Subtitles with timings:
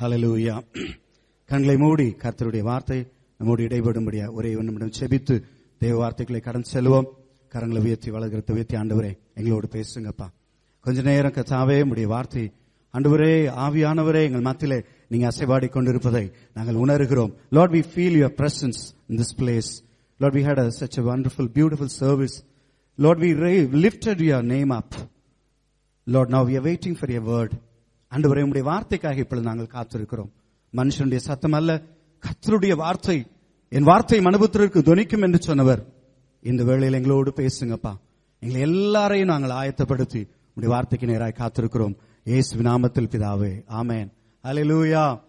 [0.00, 0.64] Hallelujah
[1.44, 3.06] கண்களை மூடி கர்த்தருடைய வார்த்தை
[3.38, 5.42] நம்மோடு இடைபடும்படியா ஒரே ஒரு செபித்து
[5.78, 7.04] தேவ வார்த்தைகளை கடந்து செல்வோம்.
[7.52, 10.26] கரங்களை உயர்த்தி வளர்கிறத உயர்த்தி ஆண்டவரே எங்களோடு பேசுங்கப்பா.
[10.80, 12.52] கொஞ்ச நேரம் கச்சாவே உடைய வார்த்தை.
[12.94, 17.32] ஆண்டவரே ஆவியானவரே எங்கள் மத்தியிலே நீங்க அசைவாடி கொண்டிருப்பதை நாங்கள் உணர்கிறோம்.
[17.50, 19.70] Lord we feel your presence in this place
[20.16, 22.44] Lord we had such a wonderful beautiful service
[22.94, 23.30] Lord we
[23.86, 24.94] lifted your name up
[26.04, 27.52] Lord now we waiting for your word
[28.14, 30.30] ஆண்டவரே உம்முடைய வார்த்தைக்காக இப்பொழுது நாங்கள் காத்திருக்கிறோம்.
[30.76, 31.82] மனுஷனுடைய சத்தம் அல்ல
[32.20, 33.26] கர்த்தருடைய வார்த்தை
[33.68, 35.86] என் வார்த்தை மனுபுத்திற்கு துணிக்கும் என்று சொன்னவர்.
[36.40, 37.96] இந்த வேளையில் எங்களோடு பேசுங்கப்பா.
[38.38, 41.94] எங்களை எல்லாரையும் நாங்கள் ஆயத்தப்படுத்தி உடைய வார்த்தைக்கு நேராக காத்திருக்கிறோம்.
[42.24, 44.12] இயேசு நாமத்தில் பிதாவே ஆமென்.
[44.44, 45.20] ஹalleluya.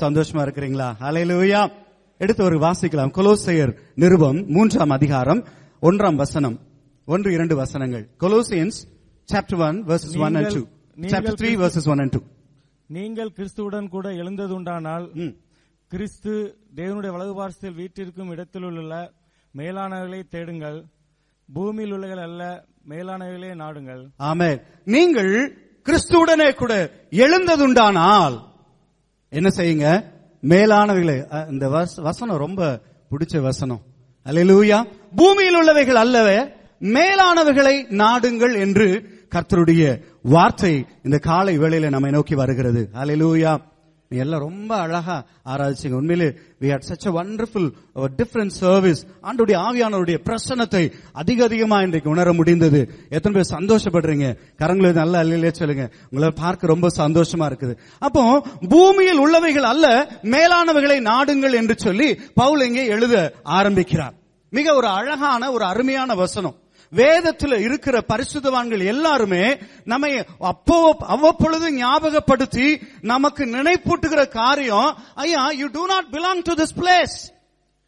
[0.00, 0.92] சந்தோஷமா இருக்கிறீங்களா?
[1.00, 1.70] ஹalleluya.
[2.18, 3.10] எடுத்து ஒரு வாசிக்கலாம்.
[3.10, 5.44] கொலோசையர் நிருபம் மூன்றாம் அதிகாரம்
[5.82, 6.60] ஒன்றாம் வசனம்.
[7.06, 8.08] ஒன்று இரண்டு வசனங்கள்.
[8.20, 8.88] Colossians
[9.32, 10.66] chapter one verses one and two
[10.96, 12.18] நீங்கள் chapter three verses one and two
[12.86, 15.34] நீங்கள் கிறிஸ்துவுடன் கூட எழுந்ததுண்டானால்
[15.88, 19.12] கிறிஸ்து தேவனுடைய வலது பார்சத்தில் வீட்டிற்கும் இடத்திலுள்ள
[19.56, 20.84] மேலானவர்களை தேடுங்கள்.
[21.52, 24.08] பூமியில் உள்ளகள் அல்ல மேலானவர்களே நாடுங்கள்.
[24.16, 24.60] ஆமென்.
[24.84, 28.40] நீங்கள் கிறிஸ்துவுடனே கூட எழுந்ததுண்டானால்
[29.28, 30.04] என்ன செய்யுங்க?
[30.42, 32.80] மேலானவைகளை இந்த வச- வசனம் ரொம்ப
[33.10, 33.82] பிடிச்ச வசனம்.
[34.24, 40.02] அல்லேலூயா பூமியில் உள்ளவைகள் அல்லவே மேலானவைகளை நாடுங்கள் என்று கர்த்தருடைய
[40.34, 42.88] வார்த்தை இந்த காலை வேளையில நம்மை நோக்கி வருகிறது.
[42.94, 43.60] அல்லேலூயா
[44.08, 46.28] நீ எல்லாம் ரொம்ப அழகா ஆராய்ச்சிங்க உண்மையிலே
[46.60, 52.80] we had such wonderful wonderful a service ஆண்டுடைய ஆவியானவருடைய பிரசனத்தை அதிக அதிகமா இன்றைக்கு உணர முடிந்தது.
[53.10, 54.36] எத்தனை பேர் சந்தோஷப்படுறீங்க?
[54.58, 55.90] கரங்களை நல்லா அல்லையிலே சொல்லுங்க.
[56.10, 57.74] உங்களை பார்க்க ரொம்ப சந்தோஷமா இருக்குது.
[57.98, 59.86] அப்போ பூமியில் உள்ளவைகள் அல்ல
[60.22, 64.14] மேலானவைகளை நாடுங்கள் என்று சொல்லி பவுல் இங்கே எழுத ஆரம்பிக்கிறார்.
[64.50, 66.56] மிக ஒரு அழகான ஒரு அருமையான வசனம்.
[66.94, 76.04] வேதத்துல இருக்கிற பரிசுத்தவான்கள் எல்லாருமே நம்மை அப்போ அவ்வப்பொழுது ஞாபகப்படுத்தி நமக்கு நினைப்பூட்டுகிற காரியம் ஐயா you do not
[76.10, 77.34] belong to this place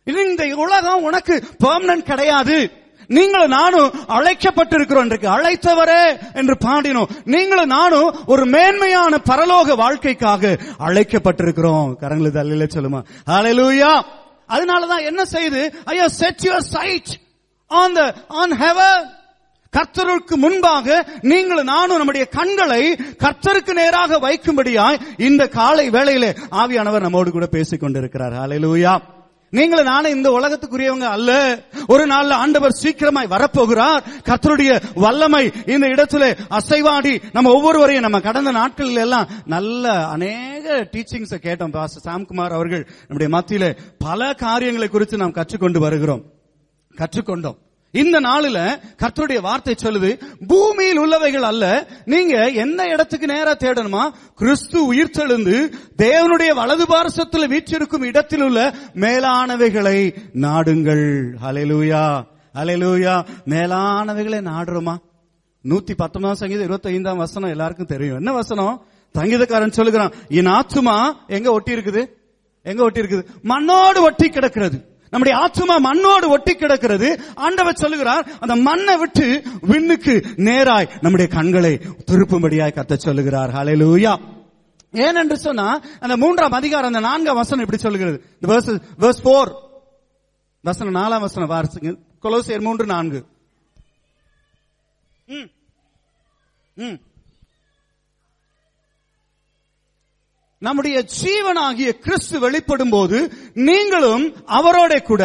[0.05, 2.71] இந்த உலகம் உனக்கு பெர்மனன்ட் கிடையாது.
[3.07, 7.09] நீங்களும் நானும் அழைக்கப்பட்டிருக்கிறோம் இன்றைக்கு அழைத்தவரே என்று பாடினோம்.
[7.25, 11.95] நீங்களும் நானும் ஒரு மேன்மையான பரலோக வாழ்க்கைக்காக அழைக்கப்பட்டிருக்கிறோம்.
[12.01, 13.03] கரங்களை தள்ளில சொல்லுமா.
[13.27, 14.03] ஹalleluya
[14.49, 15.75] அதனாலதான் என்ன செய்து?
[15.85, 17.19] ஐயா set your sight
[17.69, 19.09] on the on heaven
[19.77, 27.47] கர்த்தருக்கு முன்பாக நீங்கள் நானும் நம்முடைய கண்களை கர்த்தருக்கு நேராக வைக்கும்படியாய் இந்த காலை வேளையிலே ஆவியானவர் நம்மோடு கூட
[27.47, 28.33] பேசிக் கொண்டிருக்கிறார்.
[28.33, 28.99] அலையலூயா
[29.51, 31.59] நீங்களும் நானும் இந்த உலகத்துக்குரியவங்க அல்ல.
[31.89, 34.03] ஒரு நாள்ல ஆண்டவர் சீக்கிரமாய் வரப்போகிறார்.
[34.25, 41.87] கத்தருடைய வல்லமை இந்த இடத்துல அசைவாடி நம்ம ஒவ்வொருவரையும் நம்ம கடந்த நாட்களில் எல்லாம் நல்ல அநேக டீச்சிங்ஸ் கேட்டோம்
[42.05, 42.89] சாம்குமார் அவர்கள்.
[43.09, 46.25] நம்முடைய மத்தியில பல காரியங்களை குறித்து நாம் கற்றுக்கொண்டு வருகிறோம்.
[47.01, 47.59] கற்றுக்கொண்டோம்.
[47.91, 54.11] இந்த நாளில கர்த்தருடைய வார்த்தை சொல்லுது பூமியில் உள்ளவைகள் அல்ல நீங்க எந்த இடத்துக்கு நேரா தேடணுமா?
[54.35, 61.35] கிறிஸ்து உயிர் தெழுந்து தேவனுடைய வலது பாரசத்தில் வீற்றிருக்கும் இடத்தில் உள்ள மேலானவைகளை நாடுங்கள்.
[61.49, 64.97] அலையலூயா அலையலூயா மேலானவைகளை நாடுறோமா?
[65.65, 68.17] நூத்தி பத்தொன்பதாம் சங்கீதம் இருபத்தி ஐந்தாம் வசனம் எல்லாருக்கும் தெரியும்.
[68.17, 68.87] என்ன வசனம்?
[69.15, 72.17] சங்கீதக்காரன் சொல்லுகிறான் என் ஆத்துமா எங்க ஒட்டி இருக்குது?
[72.63, 73.25] எங்க ஒட்டி இருக்குது?
[73.43, 74.88] மண்ணோடு ஒட்டி கிடக்கிறது.
[75.11, 77.21] நம்முடைய ஆத்மா மண்ணோடு ஒட்டி கிடக்கிறது.
[77.35, 83.51] ஆண்டவர் சொல்லுகிறார் அந்த மண்ணை விட்டு விண்ணுக்கு நேராய் நம்முடைய கண்களை திருப்பும்படியாய் கத்த சொல்லுகிறார்.
[83.51, 84.37] ஹalleluya
[84.93, 88.25] ஏனென்று சொன்னா அந்த மூன்றாம் அதிகாரம் அந்த நான்காம் வசனம் இப்படி சொல்லுகிறது.
[88.41, 89.53] Verse 4
[90.63, 93.27] வசனம் நாலாம் வசனம் வாரிசுங்க கொலோசியர் மூன்று நான்கு.
[95.27, 95.51] ம்.
[96.75, 96.99] ம்.
[100.63, 103.19] நம்முடைய ஜீவனாகிய கிறிஸ்து வெளிப்படும் போது
[103.55, 104.25] நீங்களும்
[104.59, 105.23] அவரோட கூட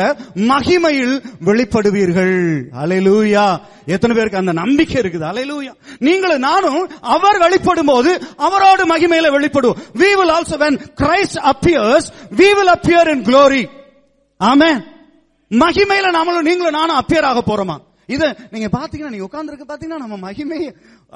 [0.52, 1.16] மகிமையில்
[1.48, 2.36] வெளிப்படுவீர்கள்.
[2.82, 3.46] அலைலூயா
[3.86, 5.26] எத்தனை பேருக்கு அந்த நம்பிக்கை இருக்குது?
[5.32, 9.82] அலையலூயா நீங்களும் நானும் அவர் வெளிப்படும் போது அவரோடு மகிமையில வெளிப்படுவோம்.
[10.02, 12.08] We will also when Christ appears
[12.42, 13.64] we will appear in glory
[14.40, 14.72] ஆமே
[15.52, 17.80] மகிமையில நாமளும் நீங்களும் நானும் அப்பியர் ஆக போறோமா?
[18.06, 20.62] இத நீங்க பாத்தீங்கன்னா நீங்க உட்கார்ந்துருக்க பாத்தீங்கன்னா நம்ம மகிமை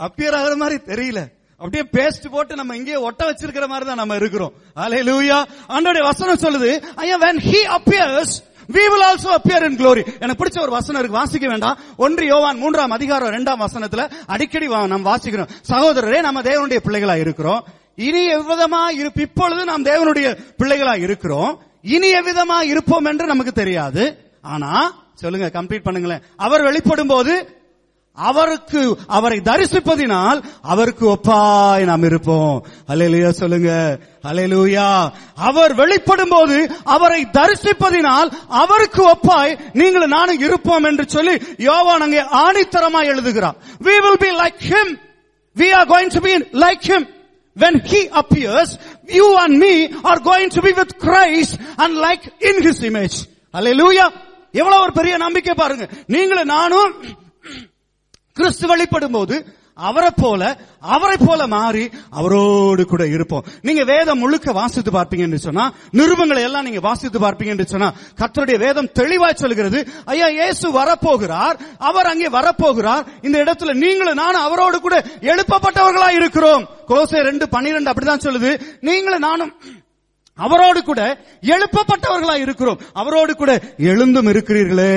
[0.08, 1.22] அப்பியர் ஆகிற மாதிரி தெரியல.
[1.60, 4.52] அப்படியே பேஸ்ட் போட்டு நம்ம இங்கேயே ஒட்ட வச்சிருக்கிற மாதிரி தான் நம்ம இருக்கிறோம்.
[4.80, 5.38] ஹalleluya
[5.76, 8.30] ஆண்டவருடைய வசனம் சொல்லுது ஐயா when he appears
[8.76, 10.04] we will also appear in glory.
[10.20, 11.80] எனக்கு பிடிச்ச ஒரு வசனம் இருக்கு வாசிக்க வேண்டாம்.
[11.98, 15.50] ஒன்று யோவான் மூன்றாம் அதிகாரம் இரண்டாம் வசனத்துல அடிக்கடி நாம் வாசிக்கிறோம்.
[15.70, 17.64] சகோதரரே நம்ம தேவனுடைய பிள்ளைகளா இருக்கிறோம்.
[17.96, 21.52] இனி எவ்விதமா இருப்பு இப்பொழுது நாம் தேவனுடைய பிள்ளைகளா இருக்கிறோம்.
[21.82, 24.04] இனி எவ்விதமா இருப்போம் என்று நமக்கு தெரியாது.
[24.42, 24.72] ஆனா
[25.16, 26.22] சொல்லுங்க கம்ப்ளீட் பண்ணுங்களேன்.
[26.38, 27.57] அவர் வெளிப்படும் போது
[28.30, 32.56] அவருக்கு அவரை தரிசிப்பதினால் அவருக்கு ஒப்பாய் நாம் இருப்போம்.
[32.92, 33.72] அல்லேலூயா சொல்லுங்க.
[34.30, 34.88] அலையிலூயா
[35.50, 38.30] அவர் வெளிப்படும் போது அவரை தரிசிப்பதினால்
[38.62, 43.60] அவருக்கு ஒப்பாய் நீங்கள் நானும் இருப்போம் என்று சொல்லி யோவான் அங்கே ஆணித்தரமா எழுதுகிறார்.
[43.88, 44.94] We will be like him
[45.56, 46.36] we are going to be
[46.66, 47.08] like him
[47.56, 48.72] when he appears
[49.18, 49.76] you and me
[50.10, 51.54] are going to be with Christ
[51.84, 53.16] and like in his image.
[53.56, 54.10] Hallelujah.
[54.52, 55.86] எவ்வளவு ஒரு பெரிய நம்பிக்கை பாருங்க.
[56.16, 56.92] நீங்களும் நானும்
[58.38, 59.38] கிறிஸ்து வெளிப்படும் போது
[59.88, 60.42] அவரை போல
[60.94, 61.84] அவரை போல மாறி
[62.20, 63.44] அவரோடு கூட இருப்போம்.
[63.68, 65.66] நீங்க வேதம் முழுக்க வாசித்து பார்ப்பீங்கன்னு சொன்னா
[66.00, 67.90] நிருபங்களை எல்லாம் நீங்க வாசித்து பார்ப்பீங்கன்னு சொன்னா
[68.20, 69.80] கத்தருடைய வேதம் தெளிவாய் சொல்கிறது
[70.14, 71.58] ஐயா இயேசு வரப்போகிறார்
[71.90, 74.98] அவர் அங்கே வரப்போகிறார் இந்த இடத்துல நீங்களும் நானும் அவரோடு கூட
[75.32, 76.64] எழுப்பப்பட்டவர்களா இருக்கிறோம்.
[76.92, 78.54] கோசை ரெண்டு பனிரெண்டு அப்படிதான் சொல்லுது.
[78.90, 79.54] நீங்களும் நானும்
[80.40, 81.02] அவரோடு கூட
[81.54, 82.82] எழுப்பப்பட்டவர்களா இருக்கிறோம்.
[83.02, 83.52] அவரோடு கூட
[83.92, 84.94] எழுந்தும் இருக்கிறீர்களே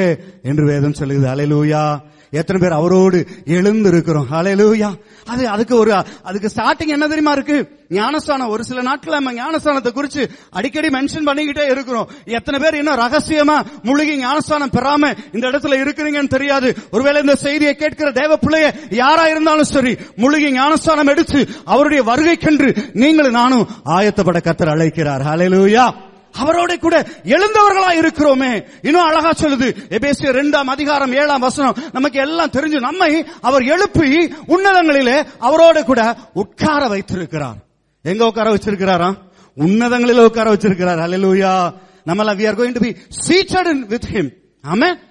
[0.50, 1.84] என்று வேதம் சொல்லுது அலையலூயா
[2.30, 4.90] எத்தனை பேர் அவரோடு எழுந்து இருக்கிறோம் அலையலூயா
[5.26, 5.92] அது அதுக்கு ஒரு
[6.22, 7.78] அதுக்கு ஸ்டார்டிங் என்ன தெரியுமா இருக்கு?
[7.88, 8.48] ஞானஸ்தானம்.
[8.48, 12.10] ஒரு சில நாட்கள் நம்ம ஞானஸ்தானத்தை குறிச்சு அடிக்கடி மென்ஷன் பண்ணிக்கிட்டே இருக்கிறோம்.
[12.24, 16.76] எத்தனை பேர் இன்னும் ரகசியமா முழுகி ஞானஸ்தானம் பெறாம இந்த இடத்துல இருக்கிறீங்கன்னு தெரியாது.
[16.90, 23.32] ஒருவேளை இந்த செய்தியை கேட்கிற தேவ பிள்ளைய யாரா இருந்தாலும் சரி முழுகி ஞானஸ்தானம் எடுத்து அவருடைய வருகைக்கென்று நீங்களும்
[23.32, 25.22] நானும் ஆயத்தப்பட கத்தர் அழைக்கிறார்.
[25.22, 25.92] அலையலூயா
[26.38, 28.64] அவரோட கூட எழுந்தவர்களா இருக்கிறோமே.
[28.82, 31.76] இன்னும் அழகா சொல்லுது எபேசிய இரண்டாம் அதிகாரம் ஏழாம் வசனம்.
[31.92, 37.56] நமக்கு எல்லாம் தெரிஞ்சு நம்மை அவர் எழுப்பி உன்னதங்களிலே அவரோட கூட உட்கார வைத்திருக்கிறார்.
[38.02, 39.14] எங்க உட்கார வச்சிருக்கிறாரா?
[39.56, 40.98] உன்னதங்களில உட்கார வச்சிருக்கிறார்.
[40.98, 41.72] அல்லேலூயா
[42.06, 42.96] நம்மள we are going to be
[43.28, 45.08] seated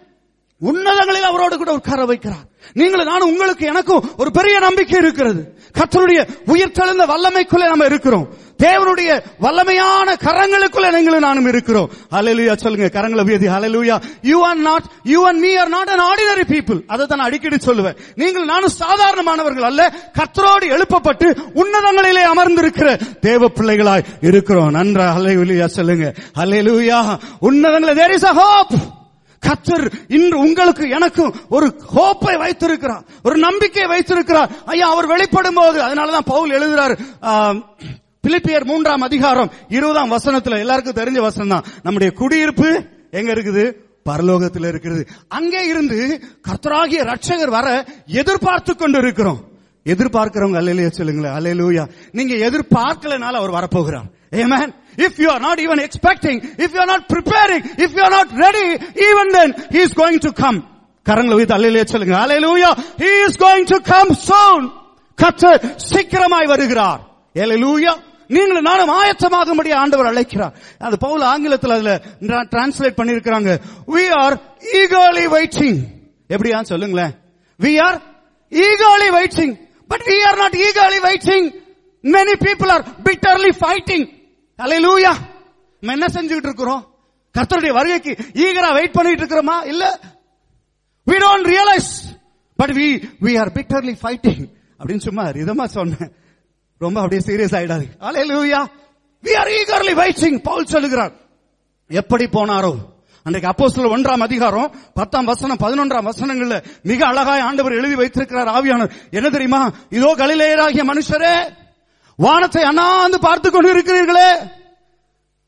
[0.61, 2.47] உன்னதங்களில் அவரோடு கூட உட்கார வைக்கிறார்.
[2.73, 5.57] நீங்கள் நானும் உங்களுக்கு எனக்கும் ஒரு பெரிய நம்பிக்கை இருக்கிறது.
[5.77, 8.33] கற்றருடைய உயிர் தெழுந்த வல்லமைக்குள்ளே நம்ம இருக்கிறோம்.
[8.63, 9.09] தேவனுடைய
[9.43, 11.89] வல்லமையான கரங்களுக்குள்ள நீங்களும் நானும் இருக்கிறோம்.
[12.11, 13.47] ஹலலுயா சொல்லுங்க கரங்களை உயர்த்தி.
[13.47, 17.57] Hallelujah you are not you and me are not an ordinary people அதை தான் அடிக்கடி
[17.65, 17.97] சொல்லுவேன்.
[18.15, 19.81] நீங்கள் நானும் சாதாரணமானவர்கள் அல்ல.
[20.19, 21.27] கத்தரோடு எழுப்பப்பட்டு
[21.61, 22.89] உன்னதங்களிலே அமர்ந்திருக்கிற
[23.19, 24.73] தேவ பிள்ளைகளாய் இருக்கிறோம்.
[24.75, 25.07] நன்றா.
[25.17, 26.13] ஹலலுயா சொல்லுங்க.
[26.39, 27.01] ஹலலுயா
[27.41, 28.73] உன்னதங்களை தேர் இஸ் அ ஹோப்
[29.47, 33.03] கத்தர் இன்று உங்களுக்கு எனக்கும் ஒரு ஹோப்பை வைத்திருக்கிறார்.
[33.23, 34.49] ஒரு நம்பிக்கையை வைத்திருக்கிறார்.
[34.65, 36.95] ஐயா அவர் வெளிப்படும் போது அதனாலதான் பவுல் எழுதுறாரு
[38.23, 42.69] பிலிப்பியர் மூன்றாம் அதிகாரம் இருபதாம் வசனத்துல எல்லாருக்கும் தெரிஞ்ச வசனம் தான் நம்முடைய குடியிருப்பு
[43.19, 43.63] எங்க இருக்குது
[44.05, 45.01] பரலோகத்தில் இருக்கிறது
[45.37, 45.97] அங்கே இருந்து
[46.47, 47.67] கர்த்தராகிய ரட்சகர் வர
[48.21, 49.39] எதிர்பார்த்து கொண்டு இருக்கிறோம்
[49.85, 51.83] எதிர்பார்க்கிறவங்க அல்லையா சொல்லுங்களேன் அல்லேலூயா
[52.19, 54.67] நீங்க எதிர்பார்க்கலனால அவர் வரப்போகிறார் Amen.
[54.97, 58.31] If you are not even expecting, if you are not preparing, if you are not
[58.37, 58.67] ready,
[59.01, 60.57] even then he is going to come.
[61.05, 62.73] கரங்களை வைத்து அல்லையிலே சொல்லுங்க Hallelujah.
[62.97, 64.61] He is going to come soon.
[65.17, 65.57] கர்த்தர்
[65.89, 67.01] சீக்கிரமாய் வருகிறார்
[67.35, 67.95] Hallelujah.
[68.29, 71.93] நீங்களும் நானும் ஆயத்தமாகும்படி ஆண்டவர் அழைக்கிறார் அது பவுல் ஆங்கிலத்தில் அதுல
[72.51, 73.53] டிரான்ஸ்லேட் பண்ணிருக்கிறாங்க
[73.95, 74.35] வி ஆர்
[74.75, 75.79] ஈகர்லி வெயிட்டிங்
[76.29, 77.13] எப்படியா சொல்லுங்களேன்
[77.59, 77.97] we are
[78.51, 79.55] eagerly waiting
[79.89, 81.47] but we are not eagerly waiting
[82.03, 84.05] many people are bitterly fighting
[84.85, 85.13] hallelujah
[85.83, 86.83] நம்ம என்ன செஞ்சுக்கிட்டு இருக்கிறோம்
[87.35, 88.13] கர்த்தருடைய வருகைக்கு
[88.45, 89.83] ஈகரா வெயிட் பண்ணிட்டு இருக்கிறோமா இல்ல
[91.07, 91.91] we don't realise
[92.59, 92.87] but we
[93.25, 94.43] we are bitterly fighting
[94.79, 96.09] அப்படின்னு சும்மா இதமா சொன்னேன்
[96.79, 97.85] ரொம்ப அப்படியே சீரியஸ் ஆயிடாது.
[98.01, 98.63] Hallelujah.
[99.23, 100.41] We are eagerly waiting.
[100.43, 101.13] Paul சொல்லுகிறார்.
[101.87, 102.75] எப்படி போனாரோ?
[103.23, 108.91] அன்றைக்கு அப்போஸ்தலர் ஒன்றாம் அதிகாரம் பத்தாம் வசனம் பதினொன்றாம் வசனங்கள்ல மிக அழகாய் ஆண்டவர் எழுதி வைத்திருக்கிறார் ஆவியானவர்.
[109.11, 109.71] என்ன தெரியுமா?
[109.89, 111.35] இதோ கலிலேயராகிய மனுஷரே
[112.15, 114.29] வானத்தை அண்ணாந்து பார்த்து கொண்டு இருக்கிறீர்களே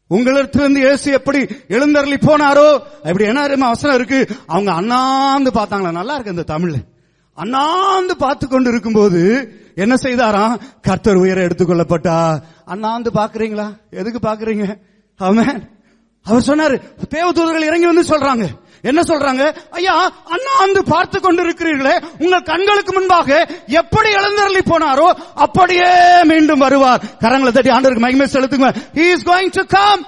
[0.09, 2.79] உங்களிடத்திலிருந்து இயேசு எப்படி எழுந்தருளி போனாரோ?
[2.79, 4.35] அப்படி என்ன தெரியுமா வசனம் இருக்கு?
[4.47, 5.91] அவங்க அண்ணாந்து பார்த்தாங்களா?
[5.91, 6.90] நல்லா இருக்கு இந்த தமிழ்ல.
[7.37, 9.21] அண்ணாந்து பார்த்து கொண்டு இருக்கும்போது
[9.83, 10.55] என்ன செய்தாராம்?
[10.87, 12.15] கர்த்தர் உயர எடுத்துக்கொள்ளப்பட்டா
[12.73, 13.67] அண்ணாந்து பாக்குறீங்களா
[13.99, 14.65] எதுக்கு பாக்குறீங்க
[15.19, 15.61] அவன்
[16.25, 16.75] அவர் சொன்னாரு
[17.13, 18.45] தேவதூதர்கள் இறங்கி வந்து சொல்றாங்க.
[18.89, 19.43] என்ன சொல்றாங்க?
[19.77, 19.95] ஐயா
[20.33, 23.29] அண்ணா வந்து பார்த்து கொண்டிருக்கிறீர்களே உங்கள் கண்களுக்கு முன்பாக
[23.81, 25.07] எப்படி எழுந்தருளி போனாரோ
[25.45, 25.89] அப்படியே
[26.31, 27.03] மீண்டும் வருவார்.
[27.23, 28.69] கரங்களை தட்டி ஆண்டவருக்கு மகிமை செலுத்துங்க.
[28.97, 30.03] He is going to come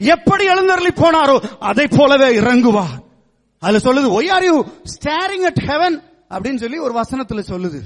[0.00, 1.36] எப்படி எழுந்தருளி போனாரோ
[1.70, 2.96] அதை போலவே இறங்குவார்.
[3.62, 4.56] அதுல சொல்லுது why are you
[4.94, 5.96] staring at heaven
[6.38, 7.80] அப்படின்னு சொல்லி ஒரு வசனத்துல சொல்லுது.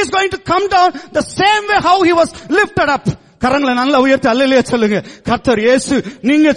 [0.00, 2.64] is going to come down the same way how he was he
[2.96, 3.10] up
[3.44, 4.98] கரங்களை நல்லா உயர்த்தி அல்லையா சொல்லுங்க.
[5.28, 5.94] கர்த்தர் இயேசு
[6.28, 6.48] நீங்க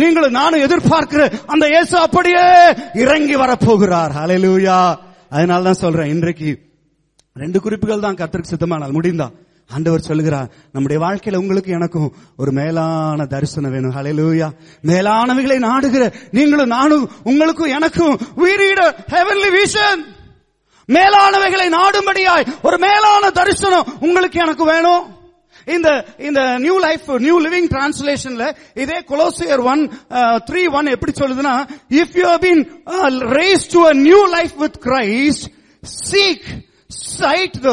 [0.00, 1.22] நீங்களும் நானும் எதிர்பார்க்கிற
[1.52, 2.44] அந்த இயேசு அப்படியே
[3.04, 4.12] இறங்கி வரப்போகிறார்.
[4.22, 4.78] அலையிலூயா
[5.36, 6.50] அதனால தான் சொல்றேன் இன்றைக்கு
[7.42, 8.96] ரெண்டு குறிப்புகள் தான் கர்த்தருக்கு சித்தமானால்.
[8.98, 9.26] முடிந்தா
[9.70, 12.08] ஆண்டவர் சொல்லுகிறார் நம்முடைய வாழ்க்கையில உங்களுக்கு எனக்கும்
[12.42, 13.94] ஒரு மேலான தரிசனம் வேணும்.
[13.98, 14.48] ஹலெலூயா
[14.90, 16.02] மேலானவைகளை நாடுகிற
[16.38, 18.52] நீங்களும் நானும் உங்களுக்கும் எனக்கும் we
[19.14, 20.02] ஹெவன்லி விஷன்
[20.96, 25.02] மேலானவைகளை நாடும்படியாய் ஒரு மேலான தரிசனம் உங்களுக்கு எனக்கு வேணும்.
[25.66, 25.88] இந்த
[26.28, 28.44] இந்த நியூ லைஃப் நியூ லிவிங் டிரான்ஸ்லேஷன்ல
[28.82, 29.82] இதே கொலோசியர் ஒன்
[30.48, 31.52] த்ரீ ஒன் எப்படி சொல்லுதுன்னா
[32.00, 32.62] if you been
[33.38, 35.46] raised to a new life with Christ
[36.02, 36.48] seek
[37.12, 37.70] sight the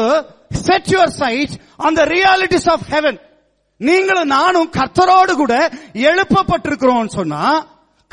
[0.68, 1.54] set your sight
[1.88, 3.18] அந்த ரியாலிட்டிஸ் ஆஃப் ஹெவன்
[3.80, 5.54] நீங்களும் நானும் கர்த்தரோடு கூட
[6.10, 7.42] எழுப்பப்பட்டிருக்கிறோம் சொன்னா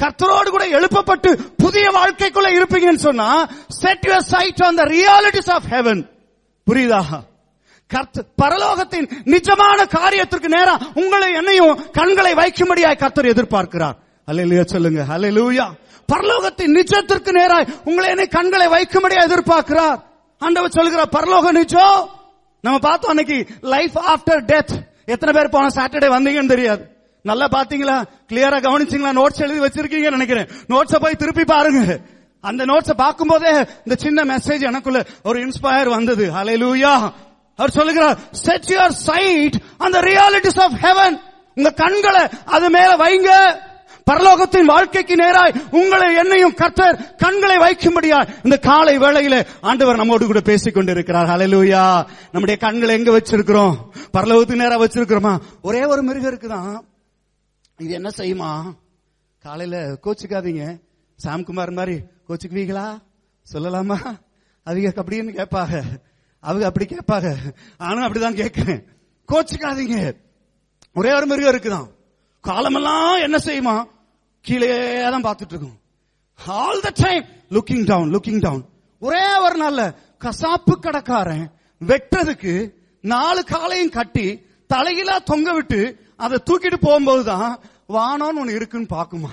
[0.01, 6.09] கர்த்தரோடு கூட எழுப்பப்பட்டு புதிய வாழ்க்கைக்குள்ள இருப்பீங்கன்னு சொன்னா set your sight on the realities of heaven
[6.71, 7.01] புரியுதா?
[7.93, 13.95] கர்த்த பரலோகத்தின் நிஜமான காரியத்திற்கு நேரா உங்களை என்னையும் கண்களை வைக்கும்படியாய் கர்த்தர் எதிர்பார்க்கிறார்.
[14.27, 15.05] அல்லையா சொல்லுங்க.
[15.09, 15.71] அல்லையா
[16.13, 20.03] பரலோகத்தின் நிஜத்திற்கு நேராய் உங்களை என்னை கண்களை வைக்கும்படியா எதிர்பார்க்கிறார்.
[20.39, 22.09] ஆண்டவர் சொல்கிறார் பரலோக நிஜம்
[22.61, 26.96] நம்ம பார்த்தோம் அன்னைக்கு லைஃப் ஆஃப்டர் டெத் எத்தனை பேர் போன சாட்டர்டே வந்தீங்கன்னு தெரியாது.
[27.27, 27.97] நல்லா பாத்தீங்களா?
[28.29, 29.11] கிளியரா கவனிச்சீங்களா?
[29.19, 30.47] நோட்ஸ் எழுதி வச்சிருக்கீங்கன்னு நினைக்கிறேன்.
[30.69, 31.99] நோட்ஸ போய் திருப்பி பாருங்க.
[32.43, 33.53] அந்த நோட்ஸ பார்க்கும் போதே
[33.85, 36.25] இந்த சின்ன மெசேஜ் எனக்குள்ள ஒரு இன்ஸ்பயர் வந்தது.
[36.37, 36.93] ஹalleluya
[37.59, 41.15] அவர் சொல்லுகிறார் செட் யுவர் சைட் அந்த ரியாலிட்டிஸ் ஆஃப் ஹெவன்
[41.55, 43.31] உங்க கண்களை அது மேல வைங்க.
[44.11, 50.73] பரலோகத்தின் வாழ்க்கைக்கு நேராய் உங்களை என்னையும் கர்த்தர் கண்களை வைக்கும்படியா இந்த காலை வேளையில ஆண்டவர் நம்மோடு கூட பேசிக்
[50.73, 51.85] கொண்டிருக்கிறார் அலலூயா
[52.31, 53.73] நம்முடைய கண்களை எங்க வச்சிருக்கிறோம்?
[54.13, 55.33] பரலோகத்துக்கு நேரா வச்சிருக்கிறோமா?
[55.61, 56.77] ஒரே ஒரு மிருகம் இருக்குதான்.
[57.77, 58.75] இது என்ன செய்யுமா?
[59.39, 60.81] காலையில கோச்சுக்காதீங்க.
[61.23, 63.01] சாம்குமார் மாதிரி கோச்சுக்குவீங்களா?
[63.53, 64.19] சொல்லலாமா?
[64.63, 65.83] அவங்க அப்படின்னு கேட்பாங்க.
[66.39, 67.37] அவங்க அப்படி கேட்பாங்க.
[67.77, 68.85] ஆனா அப்படிதான் கேட்கிறேன்.
[69.31, 70.17] கோச்சுக்காதீங்க.
[70.93, 71.91] ஒரே ஒரு மிருகம் இருக்குதான்.
[72.41, 73.83] காலமெல்லாம் என்ன செய்யுமா?
[74.41, 75.79] கீழே தான் பார்த்துட்டு இருக்கும்.
[76.45, 78.65] All the time looking down looking down
[78.99, 87.23] ஒரே ஒரு நாள்ல கசாப்பு கடைக்காரன் வெட்டுறதுக்கு நாலு காலையும் கட்டி தலையிலா தொங்க விட்டு அதை தூக்கிட்டு போகும்போது
[87.31, 87.51] தான்
[87.95, 89.31] வானம்னு ஒண்ணு இருக்குன்னு பாக்குமா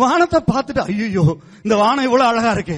[0.00, 1.24] வானத்தை பார்த்துட்டு ஐயோ
[1.62, 2.76] இந்த வானம் இவ்வளவு அழகா இருக்கே.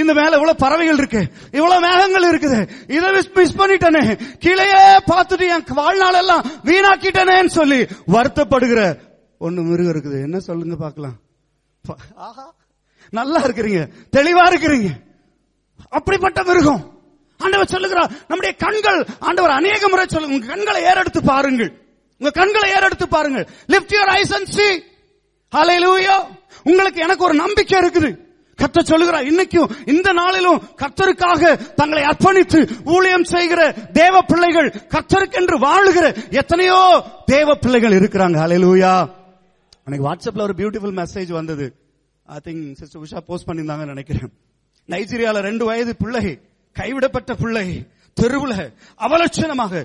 [0.00, 1.20] இந்த மேல இவ்வளவு பறவைகள் இருக்கு.
[1.58, 2.60] இவ்வளவு மேகங்கள் இருக்குது.
[2.96, 4.02] இதை மிஸ் பண்ணிட்டனே.
[4.44, 4.64] கீழே
[5.10, 7.78] பார்த்துட்டு என் வாழ்நாள் எல்லாம் வீணாக்கிட்டனேன்னு சொல்லி
[8.14, 8.80] வருத்தப்படுகிற
[9.46, 10.18] ஒண்ணு மிருகம் இருக்குது.
[10.26, 11.16] என்ன சொல்லுங்க பார்க்கலாம்.
[12.28, 12.46] ஆஹா
[13.18, 13.82] நல்லா இருக்கிறீங்க.
[14.16, 14.90] தெளிவா இருக்கிறீங்க.
[15.98, 16.82] அப்படிப்பட்ட மிருகம்.
[17.40, 21.72] ஆண்டவர் சொல்லுகிறார் நம்முடைய கண்கள் ஆண்டவர் அநேக முறை சொல்லுங்க கண்களை ஏறெடுத்து பாருங்கள்.
[22.18, 23.46] உங்க கண்களை ஏறெடுத்து பாருங்கள்.
[23.74, 24.68] Lift your eyes and see
[25.52, 26.16] hallelujah
[26.68, 28.10] உங்களுக்கு எனக்கு ஒரு நம்பிக்கை இருக்குது.
[28.58, 31.42] கத்த சொல்லுகிறார் இன்னைக்கும் இந்த நாளிலும் கத்தருக்காக
[31.80, 32.60] தங்களை அர்ப்பணித்து
[32.94, 36.06] ஊழியம் செய்கிற தேவ பிள்ளைகள் கத்தருக்கென்று வாழுகிற
[36.40, 36.80] எத்தனையோ
[37.26, 38.36] தேவ பிள்ளைகள் இருக்கிறாங்க.
[38.44, 38.94] ஹalleluya
[39.86, 41.66] எனக்கு வாட்ஸ்அப்ல ஒரு பியூட்டிஃபுல் மெசேஜ் வந்தது.
[42.26, 44.32] I think sister Usha post பண்ணியிருந்தாங்கன்னு நினைக்கிறேன்.
[44.88, 46.24] நைஜீரியால ரெண்டு வயது பிள்ளை
[46.78, 47.66] கைவிடப்பட்ட பிள்ளை.
[48.20, 48.54] தெருவுல
[49.06, 49.82] அவலட்சணமாக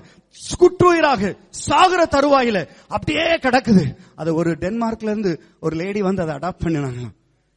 [0.60, 1.32] குற்றுயிராக
[1.66, 2.58] சாகர தருவாயில
[2.96, 3.84] அப்படியே கிடக்குது.
[4.20, 7.04] அது ஒரு டென்மார்க்ல இருந்து ஒரு லேடி வந்து அதை அடாப்ட் பண்ணினாங்க.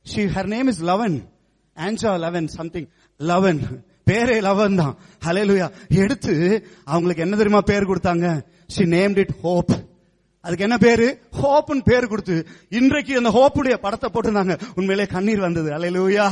[0.06, 1.18] ஷி ஹர் நேம் இஸ் லவன்
[1.78, 2.90] ஆன்சா லெவன் சம்திங்
[3.20, 3.62] லவன்
[4.10, 4.96] பேரே லவன் தான்.
[5.26, 5.68] ஹலேலுயா
[6.04, 6.34] எடுத்து
[6.86, 8.28] அவங்களுக்கு என்ன தெரியுமா பேர் கொடுத்தாங்க?
[8.74, 9.74] ஷி நேம்ட் இட் ஹோப்
[10.46, 11.06] அதுக்கு என்ன பேரு?
[11.42, 12.36] ஹோப்னு பேர் கொடுத்து
[12.80, 14.56] இன்றைக்கு அந்த ஹோப்புடைய படத்தை போட்டிருந்தாங்க.
[14.78, 15.70] உண்மையிலே கண்ணீர் வந்தது.
[15.78, 16.26] அலையிலூயா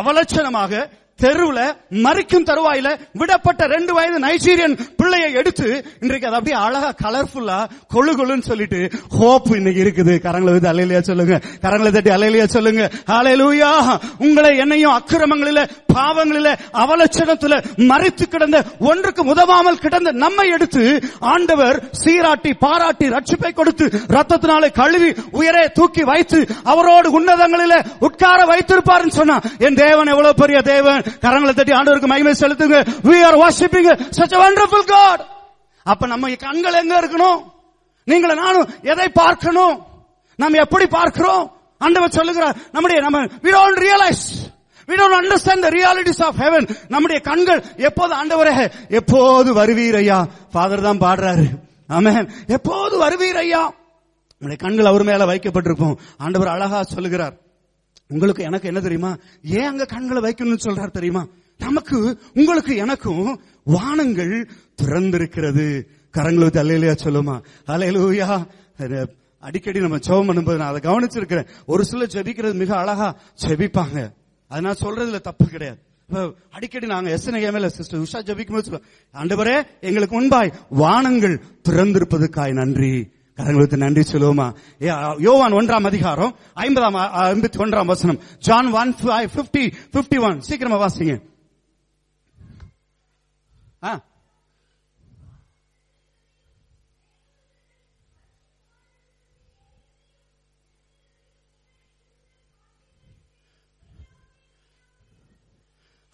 [0.00, 0.72] அவலட்சணமாக
[1.22, 1.60] தெருவுல
[2.06, 2.88] மறிக்கும் தருவாயில
[3.20, 5.68] விடப்பட்ட ரெண்டு வயது நைஜீரியன் பிள்ளையை எடுத்து
[6.02, 7.58] இன்றைக்கு அது அப்படியே அழகா கலர்ஃபுல்லா
[7.94, 8.80] கொழு கொழுன்னு சொல்லிட்டு
[9.18, 10.14] ஹோப் இன்னைக்கு இருக்குது.
[10.26, 11.34] கரங்களை வந்து அலையிலையா சொல்லுங்க.
[11.64, 12.82] கரங்களை தட்டி அலையிலையா சொல்லுங்க.
[13.18, 13.70] அலையிலூயா
[14.26, 15.60] உங்களை என்னையும் அக்கிரமங்களில
[15.94, 16.48] பாவங்களில
[16.82, 17.54] அவலட்சணத்துல
[17.90, 18.58] மறித்து கிடந்த
[18.90, 20.82] ஒன்றுக்கு உதவாமல் கிடந்த நம்மை எடுத்து
[21.32, 23.86] ஆண்டவர் சீராட்டி பாராட்டி ரட்சிப்பை கொடுத்து
[24.16, 25.10] ரத்தத்தினாலே கழுவி
[25.40, 27.74] உயரே தூக்கி வைத்து அவரோடு உன்னதங்களில
[28.08, 29.36] உட்கார வைத்திருப்பாருன்னு சொன்னா
[29.66, 31.02] என் தேவன் எவ்வளவு பெரிய தேவன்?
[31.20, 32.78] கரங்களை தட்டி ஆண்டவருக்கு மகிமை செலுத்துங்க.
[33.08, 35.22] We are worshipping such wonderful God
[35.82, 37.40] அப்ப நம்ம கண்கள் எங்க இருக்கணும்?
[38.06, 39.86] நீங்கள நானும் எதை பார்க்கணும்?
[40.36, 41.52] நம்ம எப்படி பார்க்கிறோம்?
[41.78, 44.24] ஆண்டவர் சொல்லுகிறார் நம்முடைய நம்ம we don't realise
[44.88, 46.34] we don't understand the realities of
[46.88, 50.26] நம்முடைய கண்கள் எப்போது ஆண்டவரே எப்போது வருவீர் ஐயா?
[50.52, 51.46] ஃபாதர் தான் பாடுறாரு.
[51.88, 53.72] ஆமென் எப்போது வருவீர் ஐயா?
[54.38, 57.36] நம்முடைய கண்கள் அவர் மேல வைக்கப்பட்டிருக்கும் ஆண்டவர் அழகா சொல்லுகிறார்.
[58.10, 59.16] உங்களுக்கு எனக்கு என்ன தெரியுமா?
[59.42, 61.26] ஏன் அங்க கண்களை வைக்கணும்னு சொல்றாரு தெரியுமா?
[61.58, 64.48] நமக்கு உங்களுக்கு எனக்கும் வானங்கள்
[64.82, 65.66] திறந்திருக்கிறது.
[66.12, 67.36] கரங்களை அலையிலையா சொல்லுமா?
[67.66, 71.46] அலையலூயா அடிக்கடி நம்ம ஜெபம் பண்ணும்போது நான் அதை கவனிச்சிருக்கிறேன்.
[71.66, 74.12] ஒரு சில ஜெபிக்கிறது மிக அழகா ஜெபிப்பாங்க.
[74.48, 75.78] அது நான் சொல்றதுல தப்பு கிடையாது.
[76.50, 83.12] அடிக்கடி நாங்க எஸ்என்ஐஎம்எல் சிஸ்டர் உஷா ஜபிக்கும் போது சொல்லுவோம் ஆண்டவரே எங்களுக்கு முன்பாய் வானங்கள் திறந்திருப்பதுக்காய் நன்றி.
[83.40, 84.54] கரங்களுக்கு நன்றி சொல்லுவோமா?
[85.18, 86.98] யோவான் ஒன்றாம் அதிகாரம் ஐம்பதாம்
[87.30, 88.20] ஐம்பத்தி ஒன்றாம் வசனம்.
[88.38, 91.28] John one fifty fifty one சீக்கிரமா வாசிங்க.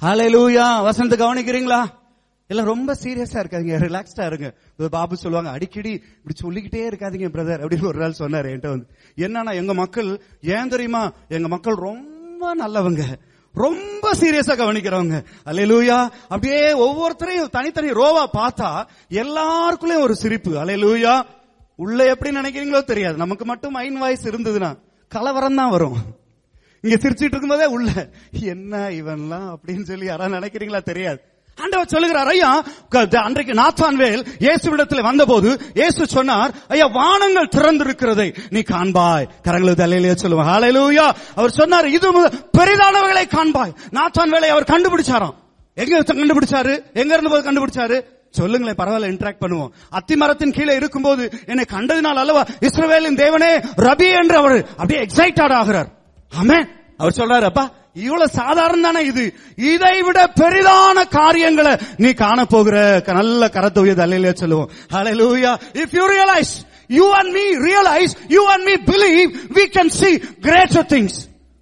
[0.00, 0.83] Hallelujah hallelujah.
[0.83, 2.04] வசனத்தை கவனிக்கிறீங்களா?
[2.49, 4.55] எல்லாம் ரொம்ப சீரியஸா இருக்காதீங்க ரிலாக்ஸ்டா இருங்க.
[4.91, 8.87] பாபு சொல்லுவாங்க அடிக்கடி இப்படி சொல்லிக்கிட்டே இருக்காதீங்க பிரதர் அப்படின்னு ஒரு நாள் சொன்னாரு என்கிட்ட வந்து.
[9.17, 11.12] என்னன்னா எங்க மக்கள் ஏன் தெரியுமா?
[11.29, 13.05] எங்க மக்கள் ரொம்ப நல்லவங்க.
[13.53, 15.25] ரொம்ப சீரியஸா கவனிக்கிறவங்க.
[15.47, 20.65] அலையலூயா அப்படியே ஒவ்வொருத்தரையும் தனித்தனி ரோவா பார்த்தா எல்லாருக்குள்ளயும் ஒரு சிரிப்பு.
[20.65, 21.23] அலையலூயா
[21.76, 23.17] உள்ள எப்படி நினைக்கிறீங்களோ தெரியாது.
[23.17, 25.97] நமக்கு மட்டும் மைண்ட் வாய்ஸ் இருந்ததுன்னா கலவரம் தான் வரும்.
[26.81, 29.57] இங்க சிரிச்சிட்டு இருக்கும்போதே உள்ள என்ன இவன்லாம்?
[29.57, 31.21] அப்படின்னு சொல்லி யாராவது நினைக்கிறீங்களா தெரியாது.
[31.56, 33.06] ஆண்டவர் சொல்லுகிறார் ஐயா க-
[33.96, 39.28] வேல் இயேசு இயேசுவிடத்தில் வந்தபோது இயேசு சொன்னார் ஐயா வானங்கள் திறந்திருக்கிறதை நீ காண்பாய்.
[39.44, 41.14] கரங்களை தலையிலேயே சொல்லுவாங்க ஹalleluya.
[41.34, 43.75] அவர் சொன்னார் இது பெரிதானவர்களை காண்பாய்.
[43.92, 45.34] நாத்தான்வேலை அவர் கண்டுபிடிச்சாராம்.
[45.75, 46.94] எங்க கண்டுபிடிச்சாரு?
[46.94, 48.04] எங்க இருந்து போது கண்டுபிடிச்சாரு?
[48.30, 49.68] சொல்லுங்களேன் பரவாயில்ல இன்டராக்ட் பண்ணுவோம்.
[49.90, 55.88] அத்தி மரத்தின் கீழே இருக்கும்போது என்னை கண்டதினால் அல்லவா இஸ்ரவேலின் தேவனே ரபி என்று அவர் அப்படியே எக்ஸைட்டட் ஆகிறார்.
[56.42, 59.25] ஆமே அவர் சொல்றாரு அப்பா இவ்வளவு சாதாரண தானே இது
[59.73, 65.53] இதை விட பெரிதான காரியங்களை நீ காண போகிற க- நல்ல கரத்தை உயர்ந்து அல்லையிலே சொல்லுவோம் ஹalleluya
[65.85, 66.53] if you realize
[66.91, 71.15] you and me realize you and me believe we can see greater things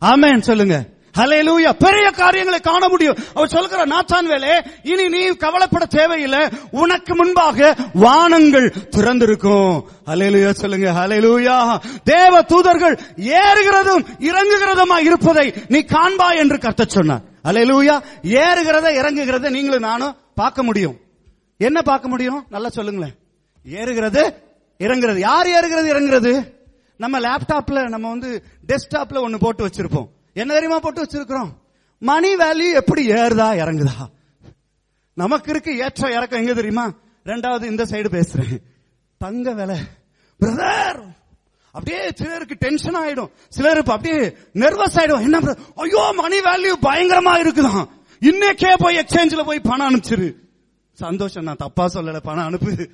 [0.03, 0.76] ஆமென் சொல்லுங்க
[1.16, 1.73] ஹalleluya.
[1.73, 3.16] பெரிய காரியங்களை காண முடியும்.
[3.35, 6.49] அவர் சொல்கிற நாத்தான் வேலே இனி நீ கவலைப்பட தேவையில்லை.
[6.71, 9.85] உனக்கு முன்பாக வானங்கள் திறந்திருக்கும்.
[10.06, 11.78] ஹalleluya சொல்லுங்க ஹalleluya.
[12.04, 17.21] தேவ தூதர்கள் ஏறுகிறதும் இறங்குகிறதுமா இருப்பதை நீ காண்பா என்று கர்த்தர் சொன்னார்.
[17.44, 18.00] ஹalleluya.
[18.23, 20.97] ஏறுகிறத இறங்குகிறத நீங்களும் நானும் பார்க்க முடியும்.
[21.59, 22.47] என்ன பார்க்க முடியும்?
[22.49, 23.14] நல்லா சொல்லுங்களேன்.
[23.73, 24.35] ஏறுகிறது
[24.78, 26.52] இறங்குறது யார் ஏறுகிறது இறங்குறது
[26.97, 30.09] நம்ம லேப்டாப்ல நம்ம வந்து டெஸ்க்டாப்ல ஒன்னு போட்டு வச்சிருப்போம்.
[30.35, 31.53] என்ன தெரியுமா போட்டு வச்சிருக்கிறோம்?
[31.99, 34.11] மணி வேல்யூ எப்படி ஏறுதா இறங்குதா?
[35.14, 36.41] நமக்கு இருக்கு ஏற்ற இறக்கம்.
[36.41, 36.93] எங்க தெரியுமா?
[37.25, 38.59] ரெண்டாவது இந்த சைடு பேசுறேன்.
[39.19, 39.79] தங்க விலை.
[40.41, 41.03] பிரதர்
[41.67, 43.31] அப்படியே சிலருக்கு டென்ஷன் ஆயிடும்.
[43.49, 44.21] சிலருக்கு அப்படியே
[44.53, 45.21] நெர்வஸ் ஆயிடும்.
[45.21, 47.88] என்ன ஐயோ மணி வேல்யூ பயங்கரமா இருக்குதான்.
[48.21, 50.35] இன்னைக்கே போய் எக்ஸ்சேஞ்சில் போய் பணம் அனுப்பிச்சிரு.
[50.93, 52.88] சந்தோஷம் நான் தப்பா சொல்லல பணம் அனுப்பு.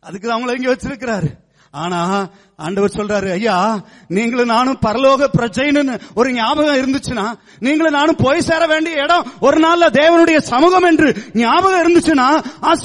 [0.00, 1.30] அதுக்கு தான் அவங்கள இங்க வச்சிருக்கிறாரு.
[1.74, 3.56] ஆனா ஆண்டவர் சொல்றாரு ஐயா
[4.16, 7.26] நீங்களும் நானும் பரலோக பிரஜைன்னு ஒரு ஞாபகம் இருந்துச்சுன்னா
[7.66, 12.28] நீங்களும் நானும் போய் சேர வேண்டிய இடம் ஒரு நாள்ல தேவனுடைய சமூகம் என்று ஞாபகம் இருந்துச்சுன்னா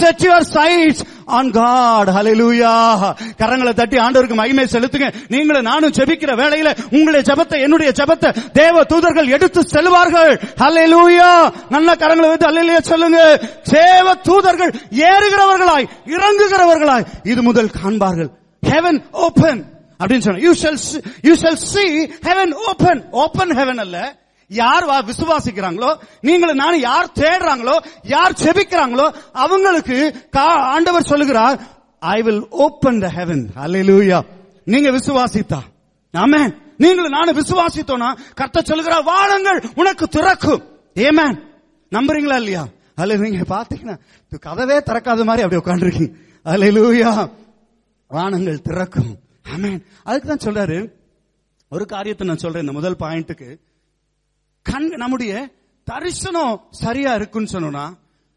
[0.02, 1.04] set your sights
[1.38, 2.74] on God ஹalleluya
[3.42, 5.10] கரங்களை தட்டி ஆண்டவருக்கு மகிமை செலுத்துங்க.
[5.28, 10.34] நீங்களும் நானும் ஜெபிக்கிற வேளையில உங்களுடைய ஜபத்தை என்னுடைய ஜபத்தை தேவ தூதர்கள் எடுத்து செல்வார்கள்.
[10.62, 11.32] ஹalleluya
[11.70, 13.20] நல்ல கரங்களை வைத்து அல்லையா சொல்லுங்க.
[13.76, 14.74] தேவ தூதர்கள்
[15.10, 18.32] ஏறுகிறவர்களாய் இறங்குகிறவர்களாய் இது முதல் காண்பார்கள்.
[18.64, 19.62] ஹெவன் ஓபன்
[20.00, 20.80] அப்படின்னு சொன்ன you shall
[21.24, 21.86] you shall see
[22.28, 23.98] heaven open open heaven அல்ல.
[24.52, 29.98] யார் வா- விசுவாசிக்கிறாங்களோ நீங்களும் நானும் யார் தேடுறாங்களோ யார் செபிக்கிறாங்களோ அவங்களுக்கு
[30.36, 31.58] கா- ஆண்டவர் சொல்லுகிறார்
[32.02, 34.20] I will open the heaven அல்லேலூயா
[34.68, 35.60] நீங்க விசுவாசித்தா?
[36.14, 36.42] ஆமே
[36.78, 40.62] நீங்களும் நானும் விசுவாசித்தோம்னா கர்த்த சொல்லுகிறார் வானங்கள் உனக்கு திறக்கும்.
[40.96, 41.36] ஏமேன்
[41.92, 42.64] நம்புறீங்களா இல்லையா?
[42.96, 43.96] அல்ல நீங்க பாத்தீங்கன்னா
[44.42, 46.12] கதவே திறக்காத மாதிரி அப்படி உட்காந்துருக்கீங்க
[46.46, 47.12] அல்லேலூயா
[48.14, 49.20] வானங்கள் திறக்கும்.
[49.44, 49.86] ஆமென்.
[50.04, 50.92] அதுக்கு தான் சொல்றாரு.
[51.70, 53.60] ஒரு காரியத்தை நான் சொல்றேன் இந்த முதல் பாயிண்ட்டுக்கு.
[54.62, 55.50] கண் நம்முடைய
[55.84, 57.88] தரிசனம் சரியா இருக்குன்னு சொன்னோம்னா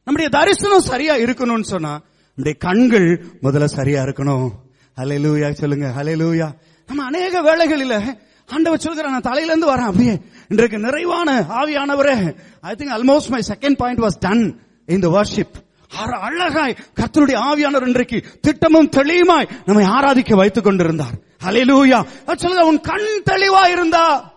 [0.05, 2.01] நம்முடைய தரிசனம் சரியா இருக்கணும்னு சொன்னா
[2.35, 3.09] நம்முடைய கண்கள்
[3.43, 4.49] முதல்ல சரியா இருக்கணும்.
[4.97, 6.49] ஹலே லூயா சொல்லுங்க லூயா
[6.87, 10.21] நம்ம அநேக வேலைகளில் ஆண்டவர் சொல்கிற நான் தலையில இருந்து வரேன் அப்படியே.
[10.49, 12.37] இன்றைக்கு நிறைவான ஆவியானவரே.
[12.61, 18.25] I think almost my second point was done in the worship அழகாய் கத்தருடைய ஆவியானவர் இன்றைக்கு
[18.41, 21.15] திட்டமும் தெளிவுமாய் நம்மை ஆராதிக்க வைத்துக் கொண்டிருந்தார்.
[21.45, 24.33] அலையிலூயா அவர் சொல்லுங்க உன் கண் தெளிவா இருந்தா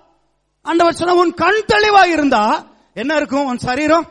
[0.61, 3.45] ஆண்டவர் சொன்ன உன் கண் தெளிவா இருந்தா என்ன இருக்கும்?
[3.45, 4.07] உன் சரீரம்?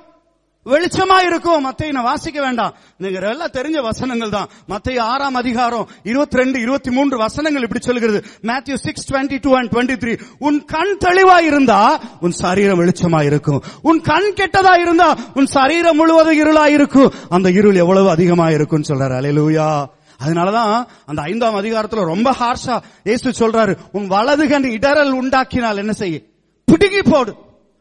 [0.72, 2.74] வெளிச்சமா இருக்கும் மத்தையை நான் வாசிக்க வேண்டாம்.
[2.96, 4.48] நீங்க எல்லாம் தெரிஞ்ச வசனங்கள் தான்.
[4.66, 9.72] மத்திய ஆறாம் அதிகாரம் இருபத்தி ரெண்டு இருபத்தி மூன்று வசனங்கள் இப்படி சொல்லுகிறது Matthew six twenty two and
[9.72, 15.46] twenty three உன் கண் தெளிவா இருந்தா உன் சரீரம் வெளிச்சமா இருக்கும் உன் கண் கெட்டதா இருந்தா உன்
[15.46, 19.16] சரீரம் முழுவதும் இருளா இருக்கும் அந்த இருள் எவ்வளவு அதிகமா இருக்கும்னு சொல்றாரு.
[19.20, 19.84] அலையலூயா
[20.24, 23.76] அதனாலதான் அந்த ஐந்தாம் அதிகாரத்துல ரொம்ப ஹார்ஷா ஏசு சொல்றாரு.
[23.92, 26.18] உன் வலது கண் இடரல் உண்டாக்கினால் என்ன செய்ய?
[26.64, 27.34] பிடுங்கி போடு.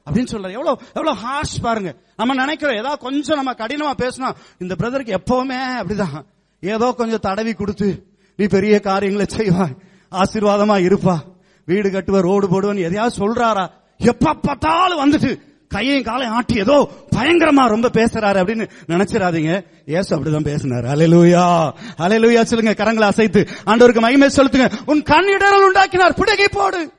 [0.08, 0.56] அப்படின்னு சொல்றாரு.
[0.58, 1.96] எவ்வளவு எவ்வளவு ஹார்ஷ் பாருங்க.
[2.16, 6.26] நம்ம நினைக்கிறோம் ஏதாவது கொஞ்சம் நம்ம கடினமா பேசினா இந்த பிரதருக்கு எப்பவுமே அப்படிதான்.
[6.60, 9.78] ஏதோ கொஞ்சம் தடவி கொடுத்து நீ பெரிய காரியங்களை செய்வாய்
[10.12, 11.18] ஆசீர்வாதமா இருப்பா
[11.66, 13.70] வீடு கட்டுவ ரோடு போடுவன்னு எதையாவது சொல்றாரா?
[13.98, 19.66] எப்ப பார்த்தாலும் வந்துட்டு கையையும் காலையும் ஆட்டி ஏதோ பயங்கரமா ரொம்ப பேசுறாரு அப்படின்னு நினைச்சிடாதீங்க.
[19.86, 20.86] ஏசு அப்படிதான் பேசினாரு.
[20.94, 24.72] அலையலூயா அலையலூயா சொல்லுங்க கரங்களை அசைத்து ஆண்டவருக்கு மகிமை செலுத்துங்க.
[24.86, 26.14] உன் கண் இடரல் உண்டாக்கினார்.
[26.14, 26.92] பிடுகி போடு.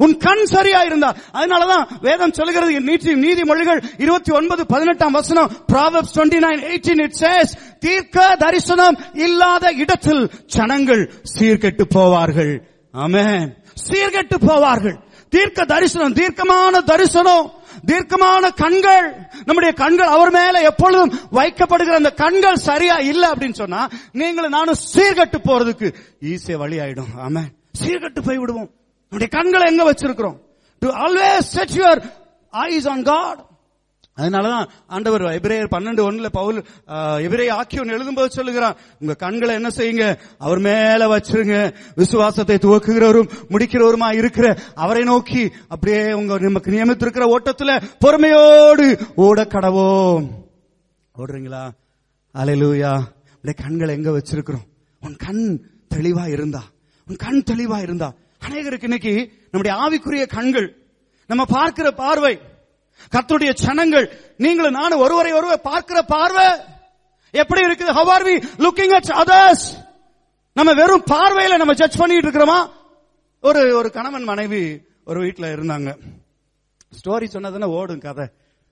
[0.00, 6.40] உன் கண் சரியா இருந்தா அதனாலதான் வேதம் சொல்கிறது நீதி நீதிமொழிகள் இருபத்தி ஒன்பது பதினெட்டாம் வசனம் Proverbs twenty
[6.46, 11.02] nine eighteen it says தீர்க்க தரிசனம் இல்லாத இடத்தில் ஜனங்கள்
[11.38, 12.54] சீர்கெட்டு போவார்கள்.
[12.94, 13.46] ஆமென்.
[13.88, 14.96] சீர்கெட்டு போவார்கள்.
[15.32, 17.46] தீர்க்க தரிசனம் தீர்க்கமான தரிசனம்
[17.84, 19.06] தீர்க்கமான கண்கள்.
[19.44, 23.82] நம்முடைய கண்கள் அவர் மேல எப்பொழுதும் வைக்கப்படுகிற அந்த கண்கள் சரியா இல்ல அப்படின்னு சொன்னா
[24.12, 25.88] நீங்களும் நானும் சீர்கட்டு போறதுக்கு
[26.32, 27.12] ஈஸியா வழி ஆயிடும்.
[27.26, 27.42] ஆமா
[27.82, 28.70] சீர்கட்டு போய் விடுவோம்
[29.08, 30.38] நம்முடைய கண்களை எங்க வச்சிருக்கிறோம்?
[30.78, 32.10] To always set your
[32.50, 33.44] eyes on God
[34.16, 36.64] அதனாலதான் ஆண்டவர் எபிரேயர் பன்னெண்டு ஒண்ணுல பவுல்
[37.26, 40.18] எபிரே ஆக்கியோன் எழுதும்போது சொல்லுகிறான் உங்க கண்களை என்ன செய்யுங்க?
[40.38, 41.74] அவர் மேல வச்சிருங்க.
[41.94, 50.28] விசுவாசத்தை துவக்குகிறவரும் முடிக்கிறவருமா இருக்கிற அவரை நோக்கி அப்படியே உங்க நமக்கு நியமித்திருக்கிற ஓட்டத்துல பொறுமையோடு ஓட கடவோம்.
[51.18, 51.70] ஓடுறீங்களா?
[52.34, 52.92] அலையிலூயா
[53.42, 54.66] உடைய கண்களை எங்க வச்சிருக்கிறோம்?
[55.00, 55.60] உன் கண்
[55.94, 56.62] தெளிவா இருந்தா.
[57.08, 58.12] உன் கண் தெளிவா இருந்தா.
[58.44, 60.68] அநேகருக்கு இன்னைக்கு நம்முடைய ஆவிக்குரிய கண்கள்
[61.26, 62.40] நம்ம பார்க்கிற பார்வை
[63.14, 66.46] கத்துடைய சனங்கள் நீங்களும் நானும் ஒருவரை ஒருவர் பார்க்கிற பார்வை
[67.30, 67.94] எப்படி இருக்குது?
[67.98, 69.66] How are we looking at others
[70.52, 72.70] நம்ம வெறும் பார்வையில நம்ம ஜட்ஜ் பண்ணிட்டு இருக்கிறோமா?
[73.40, 75.90] ஒரு ஒரு கணவன் மனைவி ஒரு வீட்டில் இருந்தாங்க.
[76.98, 78.26] ஸ்டோரி சொன்னதுன்னா ஓடும் கதை.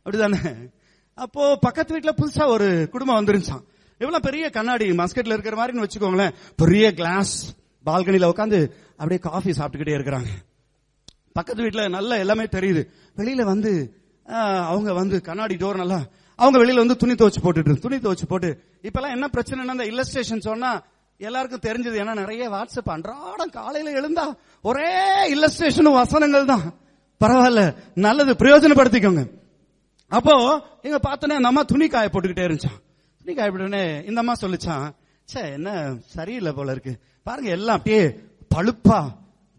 [0.05, 0.71] அப்படிதானே?
[1.15, 3.65] அப்போ பக்கத்து வீட்டில் புதுசா ஒரு குடும்பம் வந்துருச்சான்
[3.99, 6.35] இவ்வளவு பெரிய கண்ணாடி மஸ்கட்ல இருக்கிற மாதிரின்னு வச்சுக்கோங்களேன்.
[6.57, 7.55] பெரிய கிளாஸ்
[7.87, 8.59] பால்கனியில் உட்காந்து
[8.99, 10.31] அப்படியே காஃபி சாப்பிட்டுக்கிட்டே இருக்கிறாங்க.
[11.37, 12.83] பக்கத்து வீட்டுல நல்ல எல்லாமே தெரியுது.
[13.19, 13.73] வெளியில வந்து
[14.73, 16.01] அவங்க வந்து கண்ணாடி டோர் நல்லா
[16.39, 18.51] அவங்க வெளியில வந்து துணி துவச்சு போட்டுட்டு துணி துவச்சு போட்டு
[18.89, 20.71] இப்பெல்லாம் என்ன பிரச்சனைன்னா இந்த இல்லஸ்ட்ரேஷன் சொன்னா
[21.21, 21.97] எல்லாருக்கும் தெரிஞ்சது.
[22.03, 24.25] ஏன்னா நிறைய வாட்ஸ்அப் அன்றாடம் காலையில எழுந்தா
[24.71, 24.89] ஒரே
[25.35, 26.65] இல்லஸ்ட்ரேஷனும் வசனங்கள் தான்.
[27.21, 27.63] பரவாயில்ல
[28.07, 29.23] நல்லது பிரயோஜனப்படுத்திக்கோங்க.
[30.13, 30.35] அப்போ
[30.87, 32.81] இங்க பார்த்தோன்னே அந்த அம்மா துணி காய போட்டுக்கிட்டே இருந்துச்சான்
[33.21, 34.87] துணி காய போட்டுனே இந்த அம்மா சொல்லிச்சான்
[35.29, 35.69] ச்சே என்ன
[36.17, 36.93] சரியில்லை போல இருக்கு.
[37.27, 38.03] பாருங்க எல்லாம் அப்படியே
[38.55, 38.99] பழுப்பா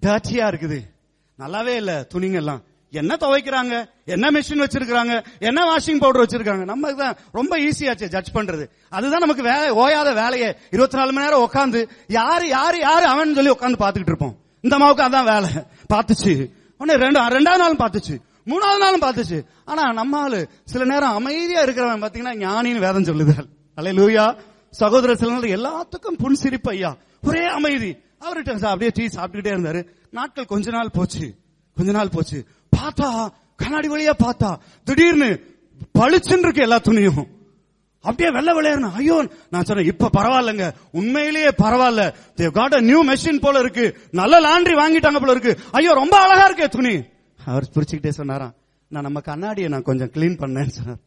[0.01, 0.79] டர்ட்டியா இருக்குது.
[1.39, 2.61] நல்லாவே இல்ல துணிங்க எல்லாம்
[2.93, 3.75] என்ன துவைக்கிறாங்க?
[4.05, 6.63] என்ன மிஷின் வச்சிருக்காங்க என்ன வாஷிங் பவுடர் வச்சிருக்காங்க?
[6.65, 8.65] நம்ம தான் ரொம்ப ஈஸியாச்சு ஜட்ஜ் பண்றது.
[8.89, 10.49] அதுதான் நமக்கு வேலை ஓயாத வேலையே.
[10.71, 14.35] இருபத்தி நாலு மணி நேரம் உட்காந்து யாரு யாரு யாரு அவன் சொல்லி உட்காந்து பாத்துக்கிட்டு இருப்போம்.
[14.63, 15.49] இந்த அம்மாவுக்கு அதான் வேலை.
[15.93, 16.33] பார்த்துச்சு.
[16.79, 18.15] உடனே ரெண்டு ரெண்டாவது நாளும் பாத்துச்சு
[18.51, 23.91] மூணாவது நாளும் பாத்துச்சு ஆனா நம்ம ஆளு சில நேரம் அமைதியா இருக்கிறவன் பாத்தீங்கன்னா ஞானின்னு வேதம் சொல்லுதால் அலை
[23.99, 24.25] லூயா
[24.81, 26.91] சகோதர சில எல்லாத்துக்கும் புன் சிரிப்பு ஐயா
[27.23, 27.91] ஒரே அமைதி.
[28.25, 29.81] அவர்கிட்ட அப்படியே டீ சாப்பிட்டுக்கிட்டே இருந்தாரு.
[30.11, 31.25] நாட்கள் கொஞ்ச நாள் போச்சு.
[31.77, 32.37] கொஞ்ச நாள் போச்சு.
[32.75, 33.07] பார்த்தா
[33.55, 34.49] கண்ணாடி வழியா பார்த்தா
[34.83, 35.29] திடீர்னு
[35.99, 37.23] பளிச்சுன்னு இருக்கு எல்லா துணியும்.
[38.05, 40.65] அப்படியே வெள்ள விளையாடுன ஐயோ நான் சொன்னேன் இப்ப பரவாயில்லங்க.
[40.91, 42.03] உண்மையிலேயே பரவாயில்ல.
[42.37, 43.85] They got a new machine போல இருக்கு.
[44.11, 45.53] நல்ல லாண்ட்ரி வாங்கிட்டாங்க போல இருக்கு.
[45.71, 46.95] ஐயோ ரொம்ப அழகா இருக்கே துணி.
[47.45, 48.53] அவர் பிடிச்சுக்கிட்டே சொன்னாராம்
[48.91, 51.01] நான் நம்ம கண்ணாடியை நான் கொஞ்சம் கிளீன் பண்ணேன்னு சொன்னார்.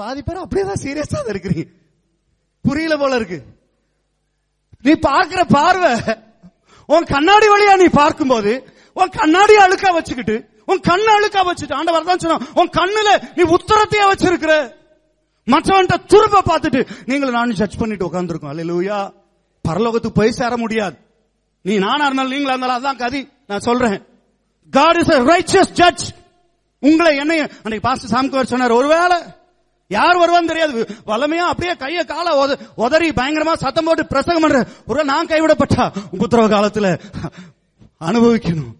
[0.00, 1.64] பாதி பேர் அப்படியேதான் சீரியஸா தான் இருக்கிறீங்க.
[2.64, 3.38] புரியல போல இருக்கு.
[4.84, 5.92] நீ பார்க்கிற பார்வை
[6.88, 8.52] உன் கண்ணாடி வழியா நீ பார்க்கும்போது
[9.00, 10.36] உன் கண்ணாடி அழுக்கா வச்சுக்கிட்டு
[10.70, 14.52] உன் கண்ணு அழுக்கா வச்சுட்டு ஆண்டவர் தான் சொன்னான் உன் கண்ணுல நீ உத்தரத்தையே வச்சிருக்கிற.
[15.48, 18.52] மற்றவன்ட்ட துருப்ப பார்த்துட்டு நீங்களும் நானும் சர்ச் பண்ணிட்டு உட்கார்ந்துருக்கோம்.
[18.52, 18.98] அல்லேலூயா
[19.64, 20.96] பரலோகத்துக்கு போய் சேர முடியாது.
[21.64, 23.20] நீ நானா இருந்தாலும் நீங்களா இருந்தாலும் அதான் கதி.
[23.50, 23.98] நான் சொல்றேன்.
[24.72, 26.04] காட் இஸ் ரைச்சியஸ் ஜட்ஜ்
[26.82, 29.18] உங்களை என்னையும் அன்னைக்கு பாஸ்டர் வர சொன்னார் ஒருவேளை
[29.90, 30.86] யார் வருவான்னு தெரியாது.
[31.06, 36.48] வல்லமையா அப்படியே கைய கால உத- உதறி பயங்கரமா சத்தம் போட்டு பிரசங்கம் பண்ற ஒரு நான் கைவிடப்பட்டா உபத்திரவ
[36.48, 37.00] காலத்துல
[38.00, 38.76] அனுபவிக்கணும்.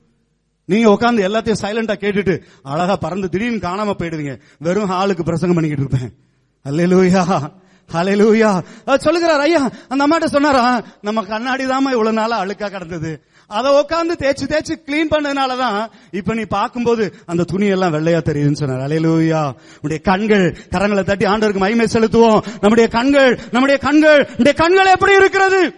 [0.64, 4.40] நீங்க உட்காந்து எல்லாத்தையும் சைலண்டா கேட்டுட்டு அழகா பறந்து திடீர்னு காணாம போயிடுவீங்க.
[4.58, 6.28] வெறும் ஆளுக்கு பிரசங்கம் பண்ணிக்கிட்டு இருப்பேன்.
[6.64, 7.50] அல்லேலூயா
[7.92, 13.24] ஹalleluya அவர் சொல்லுகிறார் ஐயா அந்த அம்மாட்ட சொன்னாரா நம்ம கண்ணாடி தாமா இவ்வளவு நாளா அழுக்கா கிடந்தது.
[13.50, 18.88] அதை உட்கார்ந்து தேய்ச்சு தேய்ச்சு கிளீன் பண்ணதுனாலதான் இப்ப நீ பார்க்கும்போது அந்த துணி எல்லாம் வெள்ளையா தெரியுதுன்னு சொன்னார்.
[18.88, 19.42] அலையலூயா.
[19.70, 22.40] நம்முடைய கண்கள் கரங்களை தட்டி ஆண்டவருக்கு மகிமை செலுத்துவோம்.
[22.60, 25.74] நம்முடைய கண்கள் நம்முடைய கண்கள் நம்முடைய கண்கள் எப்படி இருக்கிறது?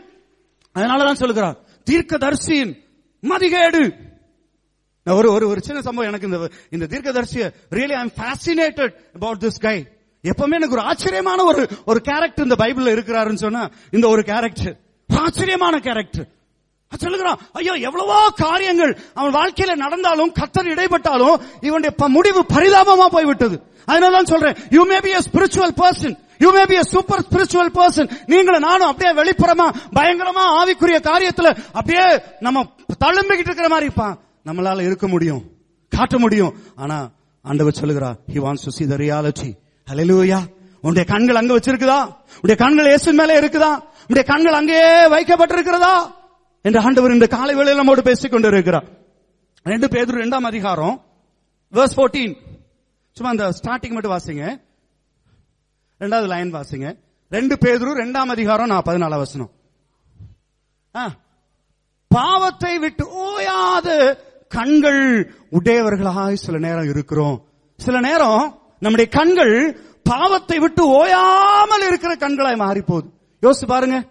[0.74, 1.56] அதனாலதான் சொல்லுகிறார்.
[1.90, 2.72] தீர்க்கதரிசியின்
[3.22, 3.92] மதிகேடு.
[5.06, 9.60] ஒரு ஒரு ஒரு சின்ன சம்பவம் எனக்கு இந்த இந்த தீர்க்கதரிசிய really I am fascinated about this
[9.60, 9.86] guy
[10.22, 15.78] எப்பவுமே எனக்கு ஒரு ஆச்சரியமான ஒரு ஒரு கேரக்டர் இந்த பைபிள்ல இருக்கிறாருன்னு சொன்னா இந்த ஒரு கேரக்டர் ஆச்சரியமான
[15.78, 16.28] கேரக்டர்
[16.98, 23.66] சொல்லுகிறான் ஐயோ எவ்வளவோ காரியங்கள் அவன் வாழ்க்கையில நடந்தாலும் கத்தர் இடைப்பட்டாலும் இவனுடைய முடிவு பரிதாபமா போய்விட்டது.
[23.86, 28.88] அதனாலதான் சொல்றேன் you may be spiritual person you may be super spiritual person நீங்களும் நானும்
[28.88, 32.66] அப்படியே வெளிப்புறமா பயங்கரமா ஆவிக்குரிய காரியத்துல அப்படியே நம்ம
[33.04, 34.18] தழும்பிக்கிட்டு இருக்கிற மாதிரி இருப்பான்.
[34.46, 35.42] நம்மளால இருக்க முடியும்
[35.88, 36.54] காட்ட முடியும்.
[36.76, 37.10] ஆனா
[37.42, 39.54] ஆண்டவர் சொல்லுகிறார் he wants to see the reality.
[39.90, 40.40] ஹalleluya
[40.80, 42.00] உன்னுடைய கண்கள் அங்க வச்சிருக்குதா?
[42.34, 43.82] உன்னுடைய கண்கள் இயேசு மேலே இருக்குதா?
[44.08, 46.12] உன்னுடைய கண்கள் அங்கேயே வைக்கப்பட்டிருக்கிறதா?
[46.62, 48.84] என்று ஆண்டவர் இந்த காலை வேளையில் நம்மோடு பேசிக் கொண்டிருக்கிறார்.
[49.62, 51.04] ரெண்டு பேர் இரண்டாம் அதிகாரம்
[51.72, 52.36] வேர்ஸ் போர்டீன்
[53.12, 54.62] சும்மா அந்த ஸ்டார்டிங் மட்டும் வாசிங்க.
[56.00, 56.96] ரெண்டாவது லைன் வாசிங்க.
[57.30, 59.50] ரெண்டு பேதுரு ரெண்டாம் அதிகாரம் நான் பதினாலாம் வசனம்.
[60.94, 61.14] ஆ.
[62.08, 67.44] பாவத்தை விட்டு ஓயாத கண்கள் உடையவர்களாய் சில நேரம் இருக்கிறோம்.
[67.76, 73.10] சில நேரம் நம்முடைய கண்கள் பாவத்தை விட்டு ஓயாமல் இருக்கிற கண்களாய் மாறி போகுது
[73.42, 74.04] யோசிச்சு பாருங்க.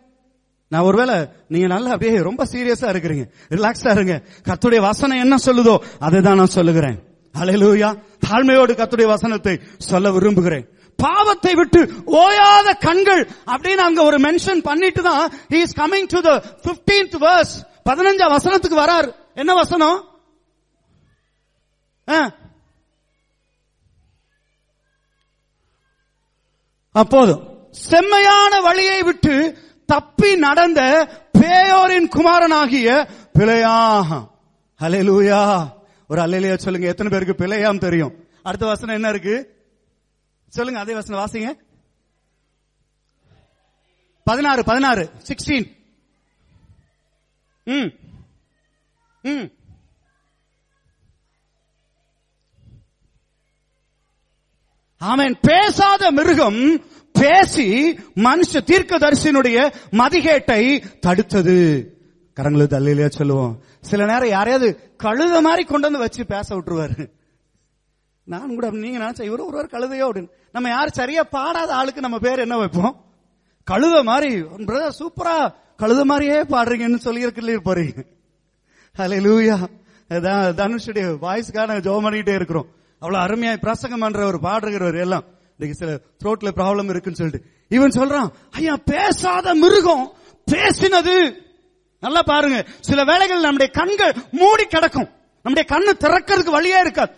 [0.71, 1.15] நான் ஒருவேளை
[1.53, 3.25] நீங்க நல்லா அப்படியே ரொம்ப சீரியஸா இருக்கிறீங்க.
[3.55, 4.15] ரிலாக்ஸா இருங்க.
[4.47, 5.73] கத்துடைய வசனம் என்ன சொல்லுதோ
[6.05, 6.97] அதை தான் நான் சொல்லுகிறேன்.
[7.35, 7.89] அலையலூயா
[8.27, 9.55] தாழ்மையோடு கத்துடைய வசனத்தை
[9.89, 10.65] சொல்ல விரும்புகிறேன்.
[10.99, 11.81] பாவத்தை விட்டு
[12.21, 15.23] ஓயாத கண்கள் அப்படின்னு அங்க ஒரு மென்ஷன் பண்ணிட்டு தான்
[15.59, 16.31] is coming to the
[16.65, 17.53] the 15th
[17.89, 19.09] பதினஞ்சாம் வசனத்துக்கு வரார்.
[19.41, 19.99] என்ன வசனம்?
[27.01, 27.43] அப்போதும்
[27.89, 29.35] செம்மையான வழியை விட்டு
[29.91, 30.81] தப்பி நடந்த
[31.37, 32.89] பேயோரின் குமாரனாகிய
[33.39, 34.27] பிழையாம்.
[34.79, 35.41] அலையலூயா
[36.07, 36.87] ஒரு அலையிலையா சொல்லுங்க.
[36.87, 38.13] எத்தனை பேருக்கு பிழையாம் தெரியும்?
[38.43, 39.35] அடுத்த வசனம் என்ன இருக்கு?
[40.47, 41.49] சொல்லுங்க அதே வசனம் வாசிங்க.
[44.23, 45.67] பதினாறு பதினாறு சிக்ஸ்டீன்
[47.63, 47.89] ம்.
[49.21, 49.51] ம்.
[54.97, 56.85] அவன் பேசாத மிருகம்
[57.21, 57.67] பேசி
[58.25, 59.57] மனுஷ தீர்க்கதரிசியினுடைய
[60.01, 60.61] மதிகேட்டை
[61.05, 61.57] தடுத்தது.
[62.37, 63.53] கரங்களு தள்ளியிலே சொல்லுவோம்.
[63.89, 64.67] சில நேரம் யாரையாவது
[65.03, 67.03] கழுத மாதிரி கொண்டு வந்து வச்சு பேச விட்டுருவாரு.
[68.31, 70.31] நான் கூட நீங்க நினைச்சா இவரும் ஒருவர் கழுதையோ அப்படின்னு.
[70.55, 72.95] நம்ம யார் சரியா பாடாத ஆளுக்கு நம்ம பேர் என்ன வைப்போம்?
[73.71, 74.29] கழுத மாதிரி
[74.67, 75.35] பிரதர் சூப்பரா
[75.81, 77.99] கழுத மாதிரியே பாடுறீங்கன்னு சொல்லி இருக்கல போறீங்க.
[78.99, 79.57] ஹலே லூயா
[80.61, 82.67] தனுஷுடைய வாய்ஸ்க்காக ஜோம் பண்ணிக்கிட்டே இருக்கிறோம்.
[83.03, 85.27] அவ்வளவு அருமையாக பிரசங்கம் பண்றவர் பாடுகிறவர் எல்லாம்.
[85.69, 87.47] சில த்ரோட்ல ப்ராப்ளம் இருக்குன்னு சொல்லிட்டு.
[87.69, 90.13] இவன் சொல்றான் ஐயா பேசாத மிருகம்
[90.51, 91.35] பேசினது.
[91.99, 95.09] நல்லா பாருங்க சில வேளைகள் நம்முடைய கண்கள் மூடி கிடக்கும்.
[95.43, 97.11] நம்முடைய கண்ணு திறக்கிறதுக்கு வழியே இருக்காது.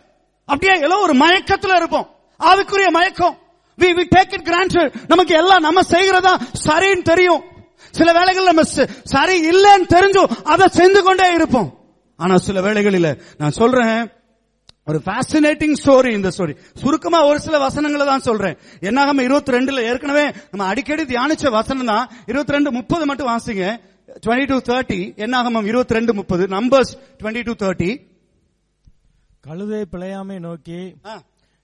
[0.46, 2.10] அப்படியே ஏதோ ஒரு மயக்கத்துல இருப்போம்.
[2.40, 3.38] அதுக்குரிய மயக்கம்.
[3.78, 7.44] We we take it granted நமக்கு எல்லாம் நம்ம செய்கிறதா சரின்னு தெரியும்.
[7.92, 8.64] சில வேளைகள் நம்ம
[9.04, 11.78] சரி இல்லைன்னு தெரிஞ்சும் அதை செஞ்சு கொண்டே இருப்போம்.
[12.18, 14.12] ஆனா சில வேளைகளில நான் சொல்றேன்
[14.88, 18.56] ஒரு ஃபேசினேட்டிங் ஸ்டோரி இந்த ஸ்டோரி சுருக்கமா ஒரு சில வசனங்களை தான் சொல்றேன்.
[18.90, 22.10] என்னாகம இருபத்தி ரெண்டுல ஏற்கனவே நம்ம அடிக்கடி தியானிச்ச வசனம் தான்.
[22.32, 23.68] இருபத்தி ரெண்டு முப்பது மட்டும் வாசிங்க.
[24.24, 26.44] டுவெண்ட்டி டூ தேர்ட்டி என்னாகமம் இருபத்தி ரெண்டு முப்பது.
[26.56, 26.92] நம்பர்ஸ்
[27.22, 27.92] டுவெண்ட்டி டூ தேர்ட்டி
[29.48, 30.82] கழுதை பிழையாமை நோக்கி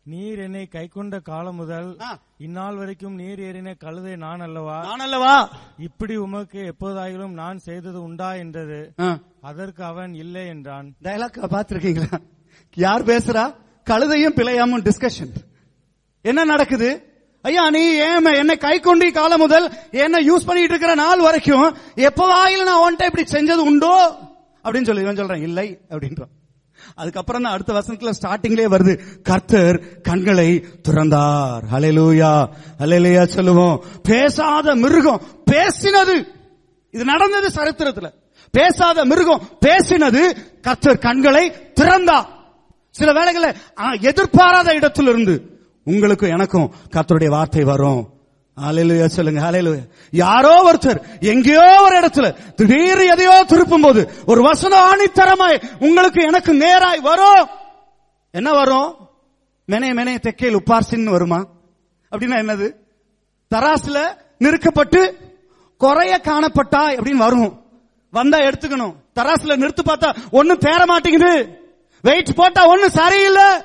[0.06, 1.90] நீர் என்னை கைக்கொண்ட காலம் முதல்.
[2.46, 4.78] இந்நாள் வரைக்கும் நீர் ஏறின கழுதை நான் அல்லவா?
[4.88, 5.36] நான் அல்லவா?
[5.88, 8.80] இப்படி உமக்கு எப்போதாயிலும் நான் செய்தது உண்டா என்றது.
[9.50, 10.90] அதற்கு அவன் இல்லை என்றான்.
[11.08, 12.20] டயலாக் பாத்திருக்கீங்களா
[12.76, 13.54] யார் பேசுறா?
[13.90, 15.34] கழுதையும் பிழையாமும் டிஸ்கஷன்
[16.22, 17.04] என்ன நடக்குது?
[17.42, 22.64] ஐயா நீ ஏன் என்னை கை கொண்டு காலம் முதல் என்ன யூஸ் பண்ணிட்டு இருக்கிற நாள் வரைக்கும் எப்பவாயிலும்
[22.64, 24.16] நான் உன்ட்ட இப்படி செஞ்சது உண்டோ?
[24.64, 26.38] அப்படின்னு சொல்லி இவன் சொல்றேன் இல்லை அப்படின்றான்.
[26.96, 31.62] அதுக்கப்புறம் தான் அடுத்த வசனத்துல ஸ்டார்டிங்லேயே வருது கர்த்தர் கண்களை துறந்தார்.
[31.74, 32.48] ஹalleluya
[32.80, 33.84] ஹalleluya சொல்லுவோம்.
[34.04, 36.28] பேசாத மிருகம் பேசினது.
[36.92, 38.14] இது நடந்தது சரித்திரத்துல.
[38.52, 42.39] பேசாத மிருகம் பேசினது கர்த்தர் கண்களை திறந்தார்.
[42.90, 43.56] சில வேளைகள்ல
[44.00, 48.10] எதிர்பாராத இடத்திலிருந்து உங்களுக்கு எனக்கும் கத்தருடைய வார்த்தை வரும்.
[48.62, 49.90] ஹalleluya சொல்லுங்க ஹalleluya.
[50.12, 57.02] யாரோ ஒருத்தர் எங்கேயோ ஒரு இடத்துல திடீர் எதையோ திருப்பும் போது ஒரு வசனம் ஆணித்தரமாய் உங்களுக்கு எனக்கு நேராய்
[57.02, 57.48] வரும்.
[58.32, 58.96] என்ன வரும்?
[59.72, 61.46] மெனே மெனே தெக்கையில் உப்பார்சின்னு வருமா?
[62.12, 62.74] அப்படின்னா என்னது?
[63.56, 65.18] தராசுல நிறுக்கப்பட்டு
[65.78, 67.66] குறைய காணப்பட்டாய் அப்படின்னு வரும்.
[68.12, 68.96] வந்தா எடுத்துக்கணும்.
[69.16, 71.59] தராசுல நிறுத்து பார்த்தா ஒண்ணும் தேர மாட்டேங்குது.
[72.02, 73.62] வெயிட் போட்டா ஒண்ணு சரியில்லை.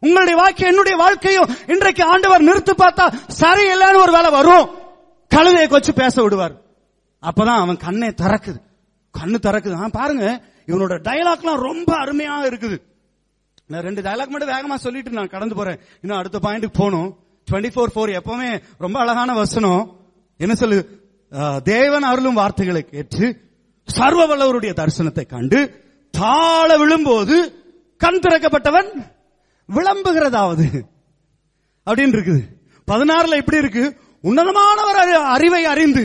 [0.00, 4.70] உங்களுடைய வாழ்க்கை என்னுடைய வாழ்க்கையும் இன்றைக்கு ஆண்டவர் நிறுத்து பார்த்தா சரியில்லைன்னு ஒரு வேலை வரும்.
[5.34, 6.52] கழுதையை கொச்சு பேச விடுவார்.
[7.22, 8.56] அப்பதான் அவன் கண்ணே திறக்குது.
[9.18, 9.82] கண்ணு திறக்குது.
[9.82, 12.82] ஆ, பாருங்க இவனோட டயலாக்லாம் ரொம்ப அருமையா இருக்குது.
[13.66, 15.78] நான் ரெண்டு டயலாக் மட்டும் வேகமா சொல்லிட்டு நான் கடந்து போறேன்.
[16.02, 17.16] இன்னும் அடுத்த பாயிண்ட்டுக்கு போகணும்.
[17.50, 19.96] டுவெண்ட்டி ஃபோர் ஃபோர் எப்பவுமே ரொம்ப அழகான வசனம்.
[20.36, 21.00] என்ன சொல்லு?
[21.64, 23.40] தேவன் அருளும் வார்த்தைகளை கேட்டு
[23.84, 27.61] சர்வ வல்லவருடைய தரிசனத்தை கண்டு தாழ விழும்போது
[28.02, 28.88] கண் திறக்கப்பட்டவன்
[29.74, 30.64] விளம்புகிறதாவது.
[31.90, 32.42] அப்படின்னு இருக்குது.
[32.90, 33.96] பதினாறுல இப்படி இருக்கு.
[34.22, 35.00] உன்னதமானவர்
[35.36, 36.04] அறிவை அறிந்து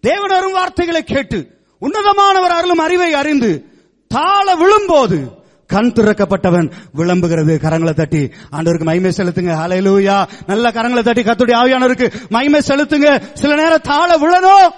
[0.00, 1.38] தேவன் அரும் வார்த்தைகளை கேட்டு
[1.80, 3.64] உன்னதமானவர் அருளும் அறிவை அறிந்து
[4.08, 5.18] தாழ விழும்போது
[5.66, 7.58] கண் திறக்கப்பட்டவன் விளம்புகிறது.
[7.62, 9.54] கரங்களை தட்டி ஆண்டவருக்கு மைமை செலுத்துங்க.
[9.64, 13.34] அலையலூயா நல்ல கரங்களை தட்டி கத்துடைய ஆவியானவருக்கு மைமை செலுத்துங்க.
[13.34, 14.70] சில நேரம் தாழ விழணும்.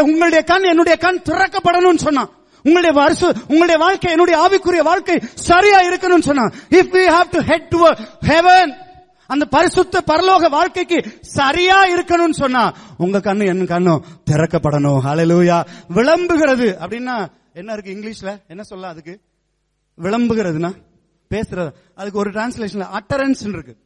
[0.00, 2.30] உங்களுடைய கண் என்னுடைய கண் திறக்கப்படணும்னு சொன்னான்.
[2.62, 7.68] உங்களுடைய வருஷ உங்களுடைய வாழ்க்கை என்னுடைய ஆவிக்குரிய வாழ்க்கை சரியா இருக்கணும்னு சொன்னா if we have to head
[7.68, 7.86] to
[8.26, 8.88] heaven
[9.26, 15.00] அந்த பரிசுத்த பரலோக வாழ்க்கைக்கு சரியா இருக்கணும்னு சொன்னா உங்க கண்ணு என் கண்ணும் திறக்கப்படணும்.
[15.04, 16.76] ஹalleluya விளம்புகிறது.
[16.80, 18.36] அப்படின்னா என்ன இருக்கு இங்கிலீஷ்ல?
[18.48, 19.20] என்ன சொல்ல அதுக்கு?
[20.02, 20.74] விளம்புகிறதுனா
[21.30, 21.72] பேசுறது.
[21.94, 23.76] அதுக்கு ஒரு டிரான்ஸ்லேஷன்ல அட்டரன்ஸ் இருக்கு.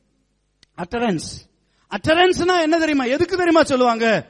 [0.77, 1.29] அட்டரன்ஸ்
[1.91, 3.05] அட்டரன்ஸ்னா என்ன தெரியுமா?
[3.05, 4.27] எதுக்கு தெரியுமா சொல்லுவாங்க?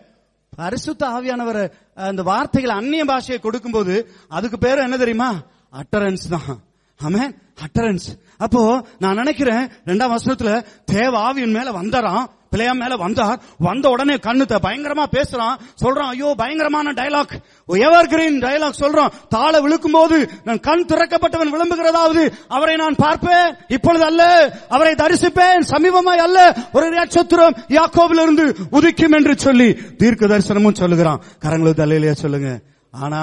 [0.56, 1.62] பரிசுத்த ஆவியானவர்
[2.08, 3.94] அந்த வார்த்தைகளை அந்நிய பாஷையை கொடுக்கும்போது
[4.28, 5.30] அதுக்கு பேர் என்ன தெரியுமா?
[5.72, 6.52] அட்டரன்ஸ் தான்.
[7.00, 7.24] ஆமே
[7.64, 8.60] அட்டரன்ஸ் அப்போ
[8.98, 10.50] நான் நினைக்கிறேன் ரெண்டாம் வருஷத்துல
[10.84, 12.26] தேவ ஆவியின் மேல வந்தாராம்.
[12.54, 13.38] பிள்ளையா மேல வந்தார்.
[13.58, 15.56] வந்த உடனே கண்ணு பயங்கரமா பேசுறான்.
[15.82, 17.34] சொல்றான் ஐயோ பயங்கரமான டயலாக்
[17.66, 19.12] எவர் கிரீன் டயலாக் சொல்றான்.
[19.28, 22.22] தாழ விழுக்கும் போது நான் கண் திறக்கப்பட்டவன் விளம்புகிறதாவது.
[22.48, 23.48] அவரை நான் பார்ப்பேன்.
[23.68, 24.22] இப்பொழுது அல்ல.
[24.68, 25.66] அவரை தரிசிப்பேன்.
[25.72, 26.38] சமீபமாய் அல்ல.
[26.72, 31.22] ஒரு நட்சத்திரம் யாக்கோவிலிருந்து உதிக்கும் என்று சொல்லி தீர்க்க தரிசனமும் சொல்லுகிறான்.
[31.40, 32.50] கரங்களுக்கு தலையிலேயே சொல்லுங்க?
[32.90, 33.20] ஆனா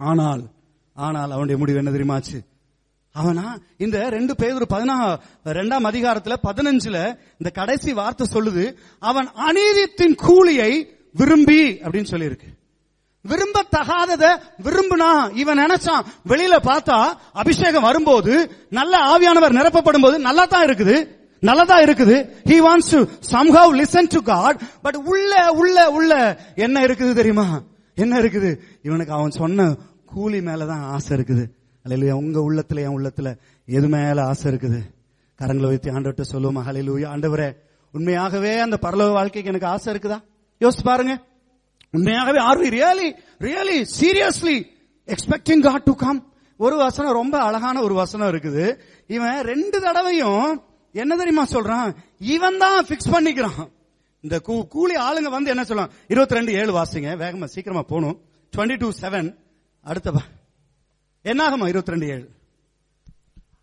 [0.00, 0.42] ஆனால்
[0.94, 2.38] ஆனால் அவனுடைய முடிவு என்ன தெரியுமாச்சு
[3.20, 3.46] அவனா?
[3.84, 4.96] இந்த ரெண்டு பேர் பதினா
[5.58, 6.98] ரெண்டாம் அதிகாரத்துல பதினஞ்சுல
[7.40, 8.64] இந்த கடைசி வார்த்தை சொல்லுது
[9.10, 10.70] அவன் அநீதித்தின் கூலியை
[11.20, 12.50] விரும்பி அப்படின்னு சொல்லியிருக்கு.
[13.24, 14.24] விரும்பத்தகாதத
[14.64, 15.10] விரும்புனா
[15.42, 16.98] இவன் நினைச்சான் வெளியில பார்த்தா
[17.32, 18.34] அபிஷேகம் வரும்போது
[18.78, 20.96] நல்ல ஆவியானவர் நிரப்பப்படும் போது நல்லா தான் இருக்குது.
[21.42, 22.16] நல்லதா இருக்குது.
[22.50, 23.00] He wants to
[23.32, 26.12] somehow listen to God but உள்ள உள்ள உள்ள
[26.54, 27.48] என்ன இருக்குது தெரியுமா?
[27.94, 28.50] என்ன இருக்குது?
[28.82, 29.68] இவனுக்கு அவன் சொன்ன
[30.04, 31.44] கூலி மேலதான் ஆசை இருக்குது.
[31.86, 34.80] அல்லையா உங்க உள்ளத்துல என் உள்ளத்துல எது மேல ஆசை இருக்குது?
[35.38, 36.66] கரங்களை வைத்து ஆண்டவர்கிட்ட சொல்லுவோம்?
[36.66, 37.56] அலையிலூயா ஆண்டவரே
[37.92, 40.22] உண்மையாகவே அந்த பரலோக வாழ்க்கைக்கு எனக்கு ஆசை இருக்குதா?
[40.60, 41.22] யோசிச்சு பாருங்க.
[41.90, 44.66] உண்மையாகவே are we really really seriously
[45.06, 48.78] expecting God to come ஒரு வசனம் ரொம்ப அழகான ஒரு வசனம் இருக்குது.
[49.06, 51.94] இவன் ரெண்டு தடவையும் என்ன தெரியுமா சொல்றான்?
[52.18, 53.70] இவன் தான் பிக்ஸ் பண்ணிக்கிறான்.
[54.20, 55.90] இந்த கூ- கூலி ஆளுங்க வந்து என்ன சொல்லுவான்?
[56.08, 58.20] இருபத்தி ரெண்டு ஏழு வாசிங்க வேகமா சீக்கிரமா போகணும்.
[58.56, 59.36] டுவெண்ட்டி டூ செவன்
[59.80, 60.12] அடுத்த
[61.26, 62.28] என்னாகுமா இருபத்தி ரெண்டு ஏழு.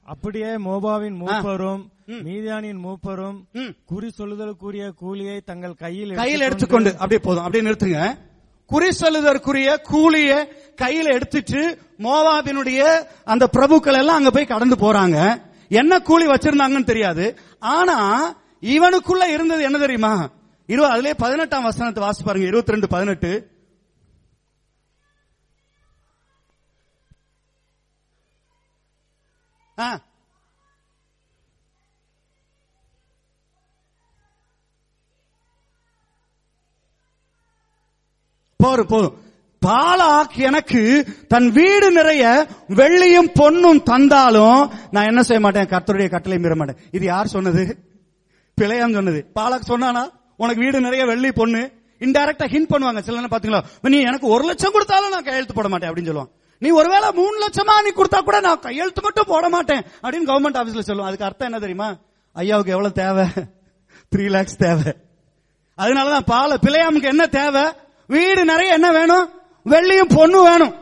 [0.04, 1.84] அப்படியே மோபாவின் மூப்பரும்.
[2.08, 3.38] மீதியானின் மூப்பரும்.
[3.86, 7.44] குறி சொல்லுதலுக்குரிய கூலியை தங்கள் கையில் கையில எடுத்துக்கொண்டு அப்படியே போதும்.
[7.44, 8.18] அப்படியே நிறுத்துங்க.
[8.66, 10.48] குறி சொல்லுதற்குரிய கூலிய
[10.82, 15.42] கையில எடுத்துட்டு மோவாபினுடைய அந்த பிரபுக்கள் எல்லாம் அங்க போய் கடந்து போறாங்க.
[15.70, 17.38] என்ன கூலி வச்சிருந்தாங்கன்னு தெரியாது.
[17.60, 17.98] ஆனா
[18.62, 20.30] இவனுக்குள்ள இருந்தது என்ன தெரியுமா?
[20.66, 22.48] இரு அதுலயே பதினெட்டாம் வசனத்தை வாசி பாருங்க.
[22.48, 23.53] இருபத்தி ரெண்டு பதினெட்டு.
[29.80, 30.00] ஆ.
[38.64, 39.22] போரு போதும்
[39.66, 45.68] பாலாக் எனக்கு தன் வீடு நிறைய வெள்ளியும் பொண்ணும் தந்தாலும் நான் என்ன செய்ய மாட்டேன்?
[45.68, 46.78] கர்த்தருடைய கட்டளை மீற மாட்டேன்.
[46.92, 47.78] இது யார் சொன்னது?
[48.62, 49.32] பிழையாம் சொன்னது.
[49.36, 50.10] பாலாக் சொன்னானா?
[50.38, 51.72] உனக்கு வீடு நிறைய வெள்ளி பொண்ணு.
[52.00, 53.00] இன்டைரக்டா ஹிண்ட் பண்ணுவாங்க.
[53.00, 56.43] சில பாத்தீங்களா நீ எனக்கு ஒரு லட்சம் கொடுத்தாலும் நான் கையெழுத்து போட மாட்டேன் அப்படின்னு சொல்லுவான்.
[56.64, 60.84] நீ ஒருவேளை மூணு லட்சமா நீ கொடுத்தா கூட நான் கையெழுத்து மட்டும் போட மாட்டேன் அப்படின்னு கவர்மெண்ட் ஆபீஸ்ல
[60.90, 61.90] சொல்லுவோம் அதுக்கு அர்த்தம் என்ன தெரியுமா?
[62.36, 63.26] ஐயாவுக்கு எவ்வளவு தேவை?
[64.12, 64.92] த்ரீ லேக்ஸ் தேவை.
[65.78, 67.66] அதனாலதான் பால பிள்ளையாமுக்கு என்ன தேவை?
[68.08, 69.30] வீடு நிறைய என்ன வேணும்?
[69.74, 70.74] வெள்ளியும் பொண்ணு வேணும்.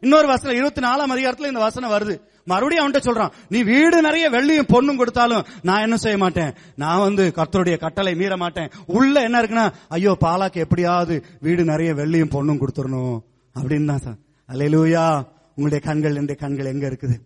[0.00, 2.16] இன்னொரு வசனம் இருபத்தி நாலாம் அதிகாரத்துல இந்த வசனம் வருது.
[2.50, 6.52] மறுபடியும் அவன்கிட்ட சொல்றான் நீ வீடு நிறைய வெள்ளியும் பொண்ணும் கொடுத்தாலும் நான் என்ன செய்ய மாட்டேன்?
[6.82, 8.70] நான் வந்து கர்த்தருடைய கட்டளை மீற மாட்டேன்.
[8.86, 13.18] உள்ள என்ன இருக்குன்னா ஐயோ பாலாக்கு எப்படியாவது வீடு நிறைய வெள்ளியும் பொண்ணும் கொடுத்துடணும்.
[13.56, 14.20] அப்படின்னு தான் சார்.
[14.52, 17.16] அலையலூயா உங்களுடைய கண்கள் என்னுடைய கண்கள் எங்க இருக்குது?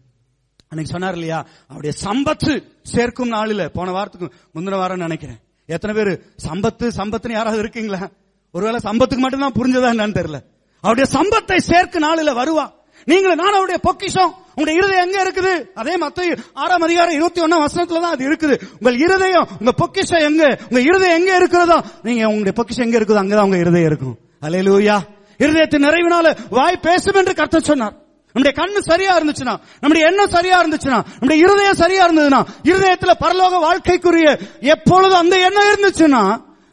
[0.69, 1.47] அன்னைக்கு சொன்னார் இல்லையா?
[1.69, 5.39] அவருடைய சம்பத்து சேர்க்கும் நாளில் போன வாரத்துக்கு முந்தின வாரம் நினைக்கிறேன்.
[5.67, 6.21] எத்தனை பேர்?
[6.49, 8.09] சம்பத்து சம்பத்துன்னு யாராவது இருக்கீங்களா?
[8.53, 10.45] ஒருவேளை சம்பத்துக்கு மட்டும்தான் புரிஞ்சதா என்னன்னு தெரியல.
[10.81, 12.71] அவருடைய சம்பத்தை சேர்க்கும் நாளில் வருவா.
[13.05, 14.35] நீங்களும் நான் அவருடைய பொக்கிஷம்.
[14.49, 15.73] உங்களுடைய இருதயம் எங்க இருக்குது?
[15.75, 18.63] அதே மத்த ஆறாம் அதிகாரம் இருபத்தி ஒன்னாம் வசனத்துல தான் அது இருக்குது.
[18.73, 20.59] உங்கள் இருதயம் உங்க பொக்கிஷம் எங்க?
[20.71, 21.85] உங்க இருதயம் எங்க இருக்கிறதோ?
[22.03, 24.19] நீங்க உங்களுடைய பொக்கிஷம் எங்க இருக்குதோ அங்கதான் உங்க இருதயம் இருக்கும்.
[24.43, 25.01] அலையலூயா
[25.43, 26.27] இருதயத்தின் நிறைவினால
[26.57, 27.97] வாய் பேசும் என்று கர்த்தர் சொன்னார்.
[28.33, 34.29] நம்முடைய கண்ணு சரியா இருந்துச்சுன்னா நம்முடைய எண்ணம் சரியா இருந்துச்சுன்னா நம்முடைய இருதயம் சரியா இருந்ததுன்னா இருதயத்துல பரலோக வாழ்க்கைக்குரிய
[34.75, 36.23] எப்பொழுதும் அந்த எண்ணம் இருந்துச்சுன்னா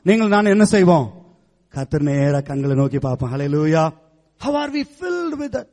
[0.07, 1.07] நீங்கள் நான் என்ன செய்வோம்?
[1.75, 3.31] கத்தர் நேர கண்களை நோக்கி பார்ப்போம்.
[3.33, 3.83] ஹalleluya
[4.43, 5.71] how are we filled with that?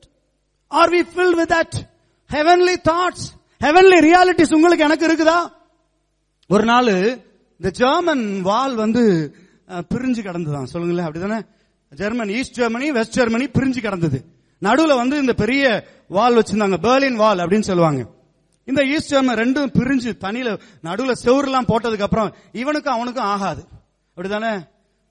[0.70, 1.72] Are we filled with that?
[2.30, 3.24] Heavenly thoughts
[3.64, 5.38] heavenly realities உங்களுக்கு எனக்கு இருக்குதா?
[6.50, 6.92] ஒரு நாள்
[7.58, 9.02] இந்த ஜெர்மன் வால் வந்து
[9.92, 11.40] பிரிஞ்சு கிடந்துதான் சொல்லுங்களேன் அப்படிதானே?
[11.94, 14.18] German East Germany West Germany பிரிஞ்சு கிடந்தது.
[14.62, 15.64] நடுவுல வந்து இந்த பெரிய
[16.08, 18.02] வால் வச்சிருந்தாங்க பெர்லின் வால் அப்படின்னு சொல்லுவாங்க.
[18.64, 20.50] இந்த ஈஸ்ட் ஜெர்மன் ரெண்டும் பிரிஞ்சு தனியில
[20.84, 23.64] நடுவுல செவுரெல்லாம் போட்டதுக்கு அப்புறம் இவனுக்கும் அவனுக்கும் ஆகாது.
[24.16, 24.52] அப்படிதானே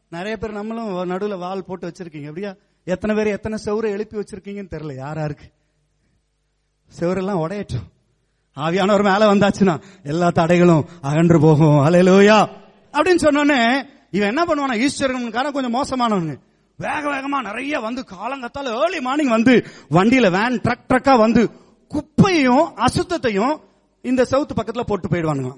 [0.10, 2.28] நிறைய பேர் நம்மளும் நடுவுல வால் போட்டு வச்சிருக்கீங்க.
[2.28, 2.54] அப்படியா
[2.86, 4.96] எத்தனை பேர் எத்தனை செவரை எழுப்பி வச்சிருக்கீங்கன்னு தெரியல.
[4.96, 5.48] யாரா இருக்கு
[7.00, 7.88] செவரெல்லாம் உடையட்டும்.
[8.56, 11.78] ஆவியானவர் மேல வந்தாச்சுன்னா எல்லா தடைகளும் அகன்று போகும்.
[11.86, 12.40] அலையலோயா
[12.94, 13.62] அப்படின்னு சொன்னோன்னே
[14.12, 16.36] இவன் என்ன பண்ணுவானா ஈஸ்வரன் கொஞ்சம் மோசமானவனுங்க.
[16.78, 21.50] வேக வேகமா நிறைய வந்து காலங்கத்தால ஏர்லி மார்னிங் வந்து வண்டியில வேன் ட்ரக் ட்ரக்கா வந்து
[21.88, 23.60] குப்பையும் அசுத்தத்தையும்
[24.02, 25.56] இந்த சவுத் பக்கத்துல போட்டு போயிடுவானுங்க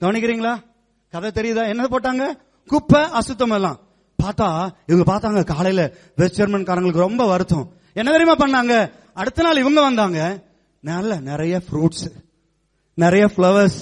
[0.00, 0.62] கவனிக்கிறீங்களா?
[1.10, 1.68] கதை தெரியுதா?
[1.68, 2.38] என்ன போட்டாங்க?
[2.66, 3.78] குப்பை அசுத்தம் எல்லாம்.
[4.22, 7.72] பார்த்தா இவங்க பார்த்தாங்க காலையில வெஸ்ட் ஜெர்மன்காரங்களுக்கு ரொம்ப வருத்தம்.
[7.92, 8.92] என்ன தெரியுமா பண்ணாங்க?
[9.14, 10.42] அடுத்த நாள் இவங்க வந்தாங்க.
[10.80, 12.10] நல்ல நிறைய ஃப்ரூட்ஸ்
[12.94, 13.78] நிறைய ஃப்ளவர்ஸ்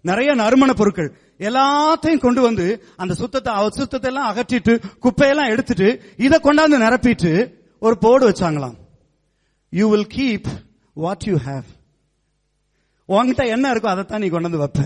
[0.00, 1.16] நிறைய நறுமண பொருட்கள்.
[1.38, 8.30] எல்லாத்தையும் கொண்டு வந்து அந்த சுத்தத்தை அசுத்தத்தை எல்லாம் அகற்றிட்டு குப்பையெல்லாம் எடுத்துட்டு இதை கொண்டாந்து நிரப்பிட்டு ஒரு board
[8.30, 8.76] வச்சாங்களாம்.
[9.70, 10.48] You will keep
[10.92, 11.64] what you have
[13.06, 14.84] உங்ககிட்ட என்ன இருக்கோ அதைத்தான் நீ கொண்டாந்து வைப்ப.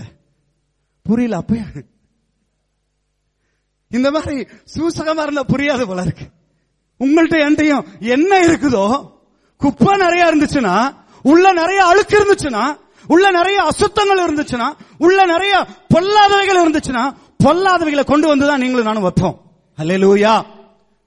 [1.03, 1.55] புரியல அப்ப
[3.91, 6.25] இந்த மாதிரி சூசகமா இருந்தா புரியாது போல இருக்கு.
[6.99, 9.15] உங்கள்கிட்ட என்கிட்டயும் என்ன இருக்குதோ
[9.57, 12.77] குப்பை நிறைய இருந்துச்சுன்னா உள்ள நிறைய அழுக்கு இருந்துச்சுன்னா
[13.13, 15.53] உள்ள நிறைய அசுத்தங்கள் இருந்துச்சுன்னா உள்ள நிறைய
[15.93, 17.03] பொல்லாதவைகள் இருந்துச்சுன்னா
[17.43, 19.37] பொல்லாதவைகளை கொண்டு வந்துதான் நீங்களும் நானும் வைப்போம்.
[19.77, 20.35] அல்லேலூயா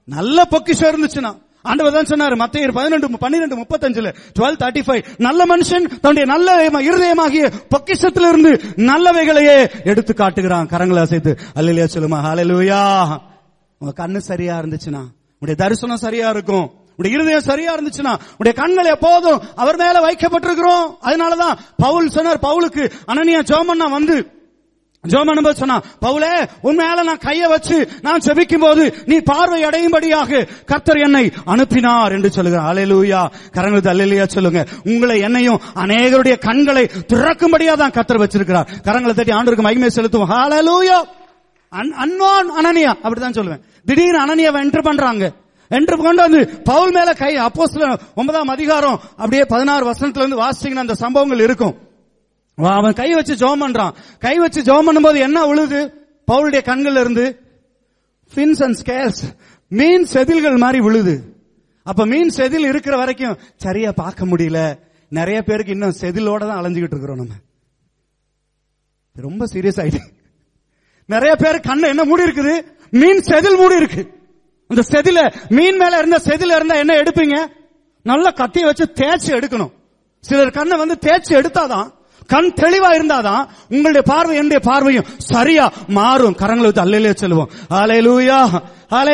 [0.05, 1.31] நல்ல பொக்கிஷம் இருந்துச்சுன்னா.
[1.69, 7.43] ஆண்டவர் தான் சொன்னாரு மத்திய பதினெண்டு பன்னிரெண்டு முப்பத்தஞ்சுல டுவெல் தேர்ட்டி ஃபைவ் நல்ல மனுஷன் தன்னுடைய நல்ல இருதயமாகிய
[7.73, 8.51] பொக்கிஷத்திலிருந்து
[8.89, 11.31] நல்லவைகளையே எடுத்து காட்டுகிறான் கரங்களை அசைத்து.
[11.55, 12.81] அல்லையா சொல்லுமா ஹalleluya.
[13.77, 15.03] உங்க கண்ணு சரியா இருந்துச்சுன்னா
[15.39, 16.67] உடைய தரிசனம் சரியா இருக்கும்.
[16.97, 20.95] உடைய இருதயம் சரியா இருந்துச்சுன்னா உடைய கண்கள் எப்போதும் அவர் மேல வைக்கப்பட்டிருக்கிறோம்.
[21.01, 24.41] அதனாலதான் பவுல் சொன்னார் பவுலுக்கு அனனியா ஜோமன்னா வந்து.
[25.07, 30.97] ஜோமன் சொன்னா பவுலே உன் மேல நான் கைய வச்சு நான் செபிக்கும் போது நீ பார்வை அடையும்படியாக கர்த்தர்
[30.97, 32.75] என்னை அனுப்பினார் என்று சொல்லுகிறார்.
[32.75, 34.65] அலையலூயா கரங்களுக்கு அல்லையா சொல்லுங்க.
[34.85, 38.67] உங்களை என்னையும் அநேகருடைய கண்களை திறக்கும்படியா தான் கர்த்தர் வச்சிருக்கிறார்.
[38.83, 40.31] கரங்களை தட்டி ஆண்டுக்கு மகிமை செலுத்துவோம்.
[40.35, 41.03] ஹாலலூயா
[41.81, 43.61] அன்வான் அனனியா அப்படிதான் சொல்லுவேன்.
[43.85, 45.31] திடீர்னு அனனியாவை என்டர் பண்றாங்க.
[45.77, 47.65] என்று கொண்டு வந்து பவுல் மேல கை அப்போ
[48.19, 51.75] ஒன்பதாம் அதிகாரம் அப்படியே பதினாறு வசனத்துல இருந்து வாசிச்சீங்கன்னா அந்த சம்பவங்கள் இருக்கும்.
[52.57, 53.93] அவன் கை வச்சு ஜோம் பண்றான்.
[54.25, 55.79] கை வச்சு ஜோம் பண்ணும்போது என்ன உழுது
[56.31, 57.25] பவுலுடைய கண்கள் இருந்து
[58.33, 59.23] ஃபின்ஸ் அண்ட் ஸ்கேல்ஸ்
[59.67, 61.15] மீன் செதில்கள் மாதிரி விழுது.
[61.83, 64.59] அப்ப மீன் செதில் இருக்கிற வரைக்கும் சரியா பார்க்க முடியல.
[65.17, 67.33] நிறைய பேருக்கு இன்னும் செதிலோட தான் அலைஞ்சுக்கிட்டு இருக்கிறோம் நம்ம.
[69.25, 70.03] ரொம்ப சீரியஸ் ஆயிட்டு.
[71.13, 72.53] நிறைய பேர் கண்ணை என்ன மூடி இருக்குது?
[73.01, 74.03] மீன் செதில் மூடி இருக்கு.
[74.73, 75.19] அந்த செதில
[75.57, 77.37] மீன் மேல இருந்த செதில இருந்தா என்ன எடுப்பீங்க?
[78.11, 79.73] நல்ல கத்தியை வச்சு தேய்ச்சி எடுக்கணும்.
[80.23, 81.89] சிலர் கண்ணை வந்து தேய்ச்சி எடுத்தாதான்
[82.31, 83.43] கண் தெளிவா இருந்தாதான்
[83.73, 85.65] உங்களுடைய பார்வை என்னுடைய பார்வையும் சரியா
[85.97, 86.37] மாறும்.
[86.41, 87.49] கரங்களை வச்சு அல்லையிலே சொல்லுவோம்.
[87.79, 87.97] அலை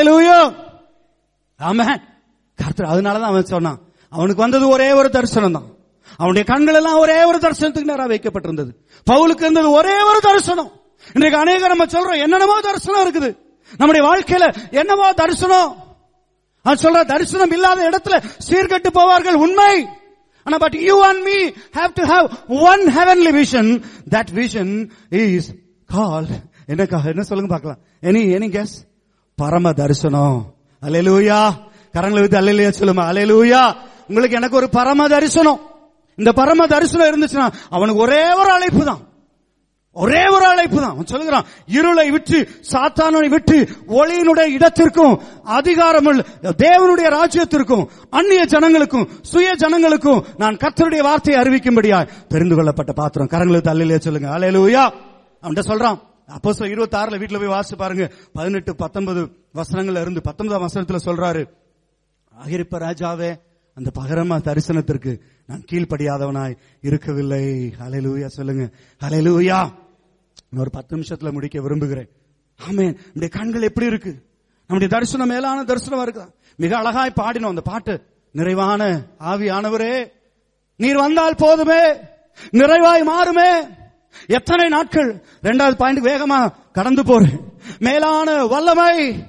[0.10, 0.40] லூயோ
[1.60, 1.86] ஆமா
[2.60, 3.80] கர்த்தர் அதனாலதான் அவன் சொன்னான்.
[4.14, 5.68] அவனுக்கு வந்தது ஒரே ஒரு தரிசனம் தான்
[6.20, 8.72] அவனுடைய கண்கள் எல்லாம் ஒரே ஒரு தரிசனத்துக்கு நேரா வைக்கப்பட்டிருந்தது.
[9.10, 10.72] பவுலுக்கு இருந்தது ஒரே ஒரு தரிசனம்.
[11.16, 13.30] இன்றைக்கு அநேகம் நம்ம சொல்றோம் என்னென்னமோ தரிசனம் இருக்குது.
[13.78, 15.88] நம்முடைய வாழ்க்கையில என்னவோ தரிசனம்.
[16.62, 19.88] அது சொல்ற தரிசனம் இல்லாத இடத்துல சீர்கட்டு போவார்கள் உண்மை.
[20.44, 25.54] ஆனா but you and me have to have one heavenly vision that vision is
[25.86, 26.28] call
[26.66, 27.78] என்ன என்ன சொல்லுங்க பார்க்கலாம்.
[28.02, 28.76] எனி எனி கெஸ்
[29.36, 30.56] பரம தரிசனம்.
[30.82, 31.52] அலையலூயா
[31.94, 33.04] கரங்களை வித்து அல்லையா சொல்லுமா?
[33.12, 33.76] அலையலூயா
[34.08, 35.62] உங்களுக்கு எனக்கு ஒரு பரம தரிசனம்.
[36.16, 39.09] இந்த பரம தரிசனம் இருந்துச்சுன்னா அவனுக்கு ஒரே ஒரு அழைப்பு தான்
[39.92, 40.90] ஒரே ஒரு அழைப்பு தான்.
[40.90, 50.24] அவன் சொல்லுகிறான் இருளை விட்டு சாத்தானை விட்டு ஒளியினுடைய இடத்திற்கும் அதிகாரம் தேவனுடைய ராஜ்யத்திற்கும் அந்நிய ஜனங்களுக்கும் சுய ஜனங்களுக்கும்
[50.38, 53.28] நான் கத்தருடைய வார்த்தையை அறிவிக்கும்படியா தெரிந்து கொள்ளப்பட்ட பாத்திரம்.
[53.28, 54.38] கரங்களுக்கு தள்ளிலே சொல்லுங்க.
[54.38, 54.84] அலையலூயா
[55.42, 56.00] அவன்கிட்ட சொல்றான்.
[56.28, 58.12] அப்போ இருபத்தி ஆறுல வீட்டுல போய் வாசிச்சு பாருங்க.
[58.34, 61.44] பதினெட்டு பத்தொன்பது வசனங்கள்ல இருந்து பத்தொன்பதாம் வசனத்துல சொல்றாரு.
[62.46, 63.36] அகிரிப்ப ராஜாவே
[63.76, 65.20] அந்த பகரமா தரிசனத்திற்கு
[65.50, 67.74] நான் கீழ்ப்படியாதவனாய் இருக்கவில்லை.
[67.88, 68.70] அலையலூயா சொல்லுங்க.
[69.08, 69.74] அலையலூயா
[70.58, 72.10] ஒரு பத்து நிமிஷத்துல முடிக்க விரும்புகிறேன்.
[72.68, 74.22] ஆமே நம்முடைய கண்கள் எப்படி இருக்கு?
[74.68, 76.32] நம்முடைய தரிசனம் மேலான தரிசனமா இருக்கு?
[76.56, 78.02] மிக அழகாய் பாடினோம் அந்த பாட்டு.
[78.32, 80.12] நிறைவான ஆவியானவரே
[80.76, 81.92] நீர் வந்தால் போதுமே
[82.52, 83.68] நிறைவாய் மாறுமே.
[84.28, 85.24] எத்தனை நாட்கள்?
[85.42, 87.54] ரெண்டாவது பாயிண்ட் வேகமா கடந்து போறேன்.
[87.80, 89.26] மேலான வல்லமை.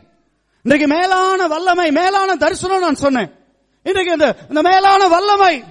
[0.63, 3.31] இன்றைக்கு மேலான வல்லமை மேலான தரிசனம் நான் சொன்னேன்.
[3.83, 5.65] இன்றைக்கு இந்த இந்த மேலான வல்லமை.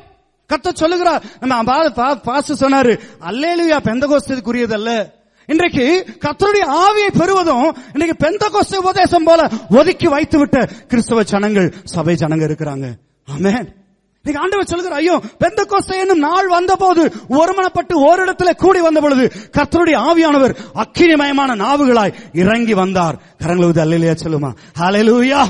[0.50, 1.24] கத்த சொல்லுகிறார்.
[1.40, 3.00] நம்ம பாச சொன்னாரு.
[3.30, 10.70] அல்லேலுயா பெந்த கோஸ்துக்குரியதல்ல இன்றைக்கு கத்தருடைய ஆவியை பெறுவதும் இன்னைக்கு பெந்த கோஸ்து உபதேசம் போல ஒதுக்கி வைத்து விட்ட
[10.88, 12.92] கிறிஸ்தவ ஜனங்கள் சபை ஜனங்க இருக்கிறாங்க.
[13.38, 13.78] ஆமேன்.
[14.24, 19.32] நீங்க ஆண்டவர் சொல்லுகிற ஐயோ பெந்த கோஸ்த என்னும் நாள் வந்த போது ஒருமனப்பட்டு ஓரிடத்துல கூடி வந்த பொழுது
[19.58, 23.20] கர்த்தருடைய ஆவியானவர் அக்கினிமயமான நாவுகளாய் இறங்கி வந்தார்.
[23.40, 24.52] கரங்களுக்கு அல்லையா சொல்லுமா?
[24.80, 25.46] ஹalleluya.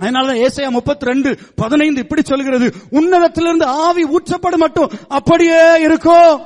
[0.00, 2.74] அதனாலதான் ஏசையா முப்பத்தி ரெண்டு பதினைந்து இப்படி சொல்கிறது.
[2.90, 6.40] உன்னதத்திலிருந்து ஆவி ஊற்றப்படும் மட்டும் அப்படியே இருக்கும்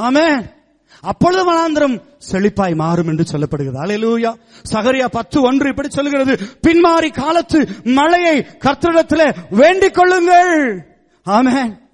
[0.00, 0.54] ஆமே
[1.00, 2.02] அப்பொழுது வனாந்திரம்
[2.32, 3.78] செழிப்பாய் மாறும் என்று சொல்லப்படுகிறது.
[3.84, 4.34] அலையலூயா
[4.72, 6.38] சகரியா பத்து ஒன்று இப்படி சொல்கிறது.
[6.66, 10.86] பின்மாறி காலத்து மழையை கர்த்தரிடத்தில் வேண்டிக் கொள்ளுங்கள்.
[11.26, 11.84] ஆமே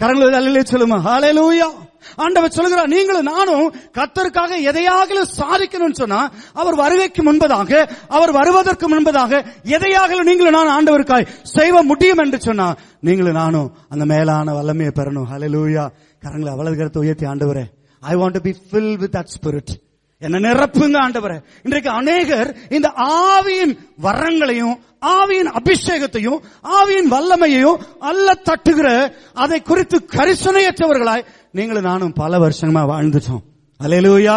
[0.00, 0.98] கரங்களை அல்லையே சொல்லுமா?
[1.14, 1.68] அலையலூயா
[2.16, 10.22] ஆண்டவர் சொல்லுகிறார் நீங்களும் நானும் கத்தருக்காக எதையாக சாதிக்கணும்னு சொன்னா அவர் வருகைக்கு முன்பதாக அவர் வருவதற்கு முன்பதாக எதையாக
[10.22, 11.26] நீங்களும் நான் ஆண்டவருக்காய்
[11.56, 15.28] செய்வ முடியும் என்று சொன்னா நீங்களும் நானும் அந்த மேலான வல்லமையை பெறணும்.
[15.32, 15.90] ஹalleluya.
[16.22, 17.64] கரங்களை அவ்வளவு கருத்தை உயர்த்தி ஆண்டவரே
[18.00, 19.72] I want to be fill with that spirit
[20.18, 21.42] என்ன நிரப்புங்க ஆண்டவரை.
[21.62, 26.38] இன்றைக்கு அநேகர் இந்த ஆவியின் வரங்களையும் ஆவியின் அபிஷேகத்தையும்
[26.78, 28.88] ஆவியின் வல்லமையையும் அல்ல தட்டுகிற
[29.34, 33.42] அதை குறித்து கரிசனையற்றவர்களாய் நீங்களும் நானும் பல வருஷமா வாழ்ந்துட்டோம்.
[33.84, 34.36] அலையலூயா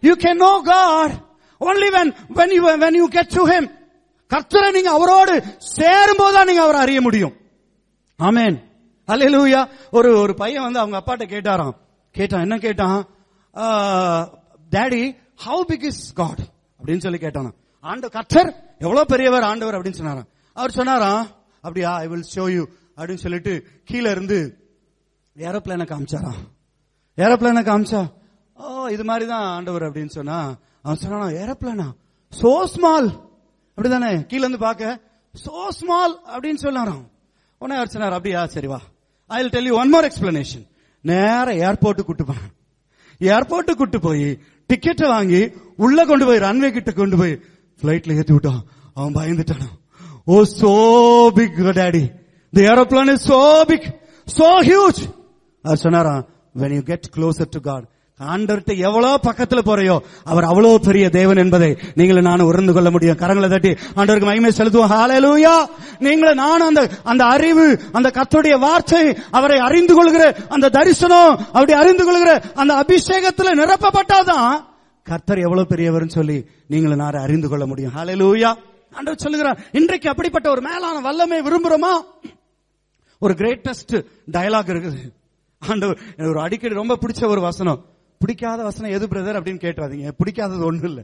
[0.00, 1.14] you can know God
[1.60, 3.68] only when when you when you get to him
[4.30, 7.36] கர்த்தரை நீங்க அவரோடு சேரும் போதுதான் நீங்க அவரை அறிய முடியும்.
[8.18, 8.56] ஆமேன்
[9.08, 11.76] அலையலூயா ஒரு ஒரு பையன் வந்து அவங்க அப்பாட்ட கேட்டாராம்.
[12.14, 12.98] கேட்டான் என்ன கேட்டான்?
[14.72, 15.02] Daddy
[15.44, 16.42] how big is God
[16.78, 17.50] அப்படின்னு சொல்லி கேட்டானா.
[17.84, 18.50] ஆண்டு கர்த்தர்
[18.84, 19.76] எவ்வளவு பெரியவர் ஆண்டவர்?
[19.78, 20.28] அப்படின்னு சொன்னாராம்.
[20.56, 21.24] அவர் சொன்னாராம்
[21.64, 22.62] அப்படியா ஐ வில் ஷோ யூ
[22.98, 23.52] அப்படின்னு சொல்லிட்டு
[23.90, 24.38] கீழே இருந்து
[25.36, 26.40] ஏரோப்ளேனை காமிச்சாராம்.
[27.18, 28.02] ஏரோப்ளேனை காமிச்சா
[28.58, 30.38] ஓ இது மாதிரி தான் ஆண்டவர் அப்படின்னு சொன்னா
[30.84, 31.88] அவன் சொன்னானா ஏரோப்ளேனா?
[32.32, 33.08] சோ ஸ்மால்
[33.76, 35.00] அப்படிதானே கீழ இருந்து பார்க்க
[35.34, 37.04] சோ ஸ்மால் அப்படின்னு சொன்னாராம்.
[37.60, 38.80] உடனே அவர் சொன்னார் அப்படியா சரி வா.
[39.30, 40.64] I will tell you one more explanation
[41.04, 42.52] நேர ஏர்போர்ட்டு கூட்டு போனான்.
[43.20, 44.28] ஏர்போர்ட்டு கூட்டு போய்
[44.70, 45.40] டிக்கெட்டை வாங்கி
[45.84, 47.34] உள்ள கொண்டு போய் ரன்வே கிட்ட கொண்டு போய்
[47.80, 48.62] பிளைட்ல ஏத்தி விட்டான்
[48.96, 49.68] அவன் பயந்துட்டான்
[50.26, 50.72] ஓ so
[51.38, 52.04] big daddy
[52.52, 53.40] the aeroplane is so
[53.70, 53.88] big
[54.28, 55.00] so huge
[55.64, 57.82] அவர் சொன்னாராம் when you get closer to God
[58.20, 63.16] ஆண்டவர்கிட்ட எவ்வளவு பக்கத்துல போறையோ அவர் அவ்வளவு பெரிய தேவன் என்பதை நீங்களும் நானும் உணர்ந்து கொள்ள முடியும்.
[63.16, 64.92] கரங்களை தட்டி ஆண்டவருக்கு மகிமை செலுத்துவோம்.
[64.94, 65.66] ஹாலேலூயா
[65.98, 72.04] நீங்களும் நானும் அந்த அந்த அறிவு அந்த கத்துடைய வார்த்தை அவரை அறிந்து கொள்கிற அந்த தரிசனம் அப்படி அறிந்து
[72.04, 74.66] கொள்கிற அந்த அபிஷேகத்துல நிரப்பப்பட்டாதான்
[75.02, 77.92] கர்த்தர் எவ்வளவு பெரியவர்னு சொல்லி நீங்களும் நானும் அறிந்து கொள்ள முடியும்.
[77.96, 78.56] ஹalleluya
[78.92, 81.92] ஆண்டவர் சொல்லுகிறார் இன்றைக்கு அப்படிப்பட்ட ஒரு மேலான வல்லமை விரும்புறோமா?
[83.18, 85.00] ஒரு கிரேட்டஸ்ட் டயலாக் இருக்குது.
[85.58, 87.84] ஆண்டவர் ஒரு அடிக்கடி ரொம்ப பிடிச்ச ஒரு வசனம்.
[88.18, 90.08] பிடிக்காத வசனம் எது பிரதர் அப்படின்னு கேட்டுறாதீங்க.
[90.20, 91.00] பிடிக்காதது ஒண்ணு இல்ல.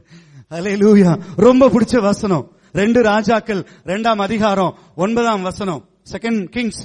[0.57, 1.11] அல்லேலூயா
[1.45, 2.45] ரொம்ப பிடிச்ச வசனம்.
[2.79, 3.61] ரெண்டு ராஜாக்கள்
[3.91, 5.81] ரெண்டாம் அதிகாரம் ஒன்பதாம் வசனம்.
[6.11, 6.81] Second Kings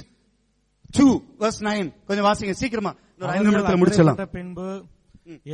[0.97, 1.07] two
[1.39, 2.93] verse nine கொஞ்சம் வாசிங்க சீக்கிரமா.
[3.19, 4.67] அக்கறைப்பட்ட பின்பு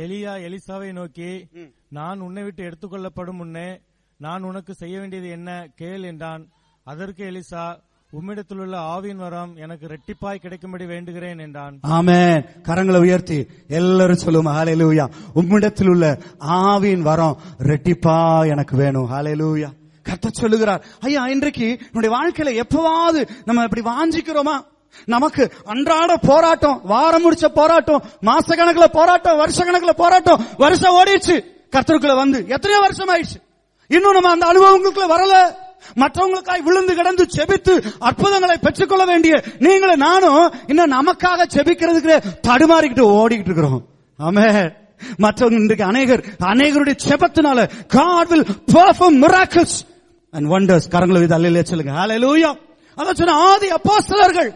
[0.02, 1.30] எலியா எலிசாவை நோக்கி
[1.96, 3.68] நான் உன்னை விட்டு எடுத்துக்கொள்ளப்படும் முன்னே
[4.20, 5.50] நான் உனக்கு செய்ய வேண்டியது என்ன?
[5.80, 6.44] கேள் என்றான்.
[6.86, 7.64] அதற்கு எலிசா
[8.16, 11.74] உம்மிடத்திலுள்ள ஆவியின் வரம் எனக்கு ரெட்டிப்பாய் கிடைக்கும்படி வேண்டுகிறேன் என்றான்.
[11.82, 19.10] ஆமே கரங்களை உயர்த்தி எல்லாரும் சொல்லுவோம் ஹாலேலூயா உம்மிடத்தில் உள்ள ஆவியின் வரம் ரெட்டிப்பா எனக்கு வேணும்.
[19.12, 19.68] ஹாலேலூயா
[20.08, 24.56] கத்த சொல்லுகிறார் ஐயா இன்றைக்கு நம்முடைய வாழ்க்கையில எப்பவாவது நம்ம இப்படி வாஞ்சிக்கிறோமா?
[25.06, 31.38] நமக்கு அன்றாட போராட்டம் வாரம் முடிச்ச போராட்டம் மாச கணக்குல போராட்டம் வருஷ கணக்குல போராட்டம் வருஷம் ஓடிடுச்சு.
[31.72, 33.40] கத்தருக்குள்ள வந்து எத்தனையோ வருஷம் ஆயிடுச்சு
[33.86, 35.66] இன்னும் நம்ம அந்த அனுபவங்களுக்குள்ள வரல.
[35.96, 42.14] மற்றவங்களுக்காய் விழுந்து கிடந்து செபித்து அற்புதங்களை பெற்றுக்கொள்ள வேண்டிய நீங்களும் நானும் இன்னும் நமக்காக செபிக்கிறதுக்கு
[42.46, 43.82] தடுமாறிக்கிட்டு ஓடிக்கிட்டு இருக்கிறோம்.
[44.18, 44.74] ஆமே
[45.18, 49.76] மற்றவங்க இன்றைக்கு அநேகர் அநேகருடைய செபத்தினால God will perform miracles
[50.30, 50.84] and wonders.
[50.90, 51.92] கரங்களை இது அல்லையிலே சொல்லுங்க.
[51.92, 52.50] ஹalleluya
[52.96, 54.50] அதான் சொன்ன ஆதி அப்போஸ்தலர்கள்.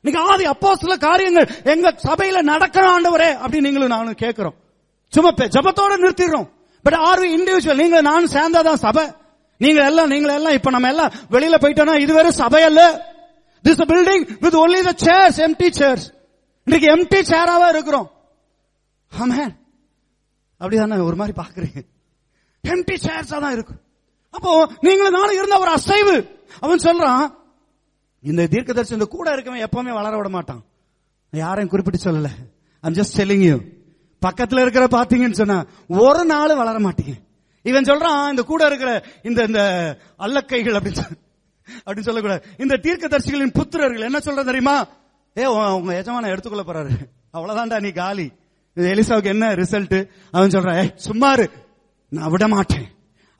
[0.00, 4.54] நீங்க ஆதி அப்போஸ்தல காரியங்கள் எங்க சபையில நடக்கணும் ஆண்டவரே அப்படின்னு நீங்களும் நானும் கேட்கிறோம்.
[5.08, 6.48] சும்மா ஜபத்தோட ஜெபத்தோட நிறுத்திடுறோம்.
[6.82, 9.04] பட் ஆர் வி இண்டிவிஜுவல் நீங்க நானும் சேர்ந்தாதான் சபை.
[9.64, 12.82] நீங்க எல்லாம் நீங்க எல்லாம் இப்ப நம்ம எல்லாம் வெளியில போயிட்டோம்னா இது வெறும் சபை அல்ல
[13.64, 16.06] this building with only the chairs empty chairs
[16.66, 18.08] இன்னைக்கு எம்டி சேராவா இருக்கிறோம்.
[19.12, 19.42] ஆமே
[20.60, 21.80] அப்படிதானே ஒரு மாதிரி பாக்குறீங்க
[22.64, 23.80] எம்டி சேர்ஸா தான் இருக்கும்
[24.36, 24.50] அப்போ
[24.86, 26.14] நீங்களும் நானும் இருந்த ஒரு அசைவு.
[26.64, 27.24] அவன் சொல்றான்
[28.30, 30.62] இந்த தீர்க்கதரிசி இந்த கூட இருக்கவன் எப்பவுமே வளர விட மாட்டான்.
[31.32, 32.30] யாரையும் குறிப்பிட்டு சொல்லல.
[32.84, 33.56] ஐம் ஜஸ்ட் செல்லிங் யூ
[34.22, 35.58] பக்கத்துல இருக்கிற பாத்தீங்கன்னு சொன்னா
[36.06, 37.14] ஒரு நாள் வளர மாட்டீங்க.
[37.62, 38.92] இவன் சொல்றான் இந்த கூட இருக்கிற
[39.22, 39.62] இந்த இந்த
[40.26, 41.04] அல்லக்கைகள் அப்படின்னு
[41.86, 42.42] அப்படின்னு சொல்லக்கூடாது.
[42.58, 44.76] இந்த தீர்க்க தரிசிகளின் புத்திரர்கள் என்ன சொல்ற தெரியுமா?
[45.36, 46.92] ஏ உன் உங்க எஜமான எடுத்துக்கொள்ள போறாரு.
[47.36, 48.26] அவ்வளவுதான்டா நீ காலி.
[48.76, 49.98] எலிசாவுக்கு என்ன ரிசல்ட்
[50.30, 51.46] அவன் சொல்றான் ஏ சும்மாரு
[52.12, 52.86] நான் விட மாட்டேன்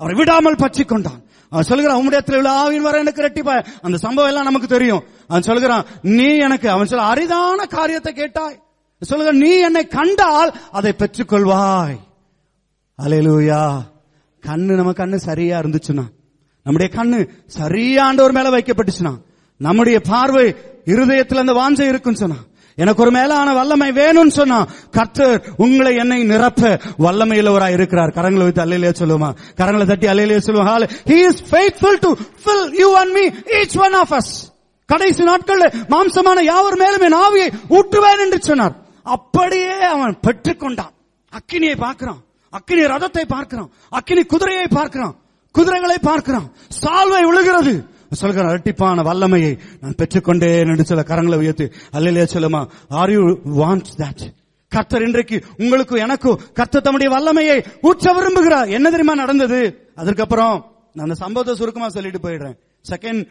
[0.01, 1.21] அவரை விடாமல் பற்றி கொண்டான்
[1.53, 3.55] அவன் சொல்லுகிறான் உம்முடைய உள்ள ஆவின் வர எனக்கு ரெட்டிப்பா
[3.87, 5.03] அந்த சம்பவம் எல்லாம் நமக்கு தெரியும்.
[5.29, 5.87] அவன் சொல்லுகிறான்
[6.19, 8.59] நீ எனக்கு அவன் சொல்ல அரிதான காரியத்தை கேட்டாய்.
[9.03, 11.99] சொல்லுங்க நீ என்னை கண்டால் அதை பெற்றுக்கொள்வாய்.
[12.99, 13.63] அலையலூயா
[14.47, 16.05] கண்ணு நம்ம கண்ணு சரியா இருந்துச்சுன்னா
[16.63, 17.29] நம்முடைய கண்ணு
[17.59, 19.15] சரியாண்டவர் மேல வைக்கப்பட்டுச்சுன்னா
[19.57, 22.37] நம்முடைய பார்வை இருதயத்தில் அந்த வாஞ்சை இருக்குன்னு சொன்னா
[22.77, 28.09] எனக்கு ஒரு மேலான வல்லமை வேணும்னு சொன்னா கர்த்தர் உங்களை என்னை நிரப்ப வல்லமையுள்ளவராய் இருக்கிறார்.
[28.09, 30.83] கரங்களை வைத்து அல்லையிலே சொல்லுமா கரங்களை தட்டி அல்லையிலே சொல்லுவோம்?
[31.05, 32.15] He is faithful to
[32.45, 34.51] fill you and me each one of us
[34.87, 38.77] கடைசி நாட்கள்ல மாம்சமான யாவர் மேலும் என் ஆவியை ஊற்றுவேன் என்று சொன்னார்.
[39.03, 40.93] அப்படியே அவன் பெற்றுக்கொண்டான்.
[41.31, 42.23] அக்கினியை பார்க்கிறான்.
[42.59, 43.71] அக்கினி ரதத்தை பார்க்கிறான்.
[43.99, 45.15] அக்கினி குதிரையை பார்க்கிறான்.
[45.55, 46.47] குதிரைகளை பார்க்கிறான்.
[46.83, 47.75] சால்வை விழுகிறது
[48.21, 52.61] சொல்கிற அரட்டிப்பான வல்லமையை நான் பெற்றுக்கொண்டேன் என்று சில கரங்களை உயர்த்தி அல்லையிலே சொல்லுமா
[53.01, 53.23] ஆர் யூ
[53.61, 54.25] வாண்ட் தட்
[54.73, 57.57] கர்த்தர் இன்றைக்கு உங்களுக்கு எனக்கும் கர்த்தர் தம்முடைய வல்லமையை
[57.89, 58.69] ஊற்ற விரும்புகிறார்.
[58.77, 59.61] என்ன தெரியுமா நடந்தது?
[60.01, 60.55] அதற்கப்புறம்
[60.95, 62.57] நான் அந்த சம்பவத்தை சுருக்கமா சொல்லிட்டு போயிடுறேன்.
[62.91, 63.23] செகண்ட்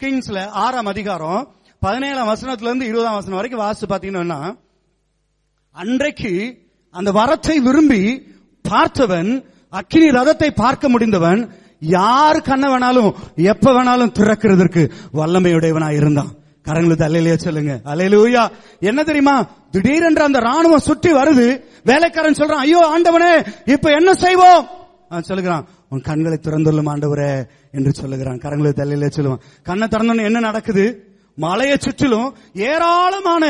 [0.00, 1.40] கிங்ஸ்ல ஆறாம் அதிகாரம்
[1.82, 4.40] பதினேழாம் வசனத்துல இருந்து இருபதாம் வசனம் வரைக்கும் வாசு பாத்தீங்கன்னா
[5.76, 6.32] அன்றைக்கு
[6.98, 8.00] அந்த வரத்தை விரும்பி
[8.64, 9.30] பார்த்தவன்
[9.78, 11.40] அக்கினி ரதத்தை பார்க்க முடிந்தவன்
[11.80, 13.10] யார் கண்ண வேணாலும்
[13.52, 14.82] எப்ப வேணாலும் திறக்கிறதுக்கு
[15.18, 16.30] வல்லமையுடையவனா இருந்தான்.
[16.66, 17.72] கரங்களுக்கு அலையிலேயே சொல்லுங்க.
[17.92, 18.44] அலையிலூயா.
[18.80, 19.36] என்ன தெரியுமா?
[19.74, 21.46] திடீரென்று அந்த ராணுவம் சுற்றி வருது.
[21.90, 23.32] வேலைக்காரன் சொல்றான் ஐயோ ஆண்டவனே
[23.74, 24.64] இப்ப என்ன செய்வோம்?
[25.30, 27.30] சொல்லுகிறான் உன் கண்களை திறந்துள்ளும் ஆண்டவரே
[27.76, 28.42] என்று சொல்லுகிறான்.
[28.44, 29.44] கரங்களை தலையிலே சொல்லுவான்.
[29.68, 30.86] கண்ணை திறந்தோன்னு என்ன நடக்குது?
[31.44, 33.44] மலையை சுற்றிலும் ஏராளமான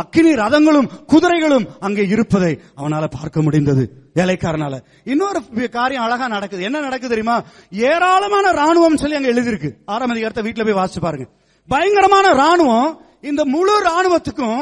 [0.00, 3.84] அக்கினி ரதங்களும் குதிரைகளும் அங்கே இருப்பதை அவனால பார்க்க முடிந்தது.
[4.14, 4.74] வேலைக்காரனால
[5.04, 6.62] இன்னொரு காரியம் அழகா நடக்குது.
[6.62, 7.36] என்ன நடக்குது தெரியுமா?
[7.70, 9.70] ஏராளமான ராணுவம் சொல்லி அங்க எழுதியிருக்கு.
[9.84, 11.26] ஆறாம் அதிகாரத்தை வீட்டுல போய் வாசிச்சு பாருங்க.
[11.68, 14.60] பயங்கரமான ராணுவம் இந்த முழு ராணுவத்துக்கும்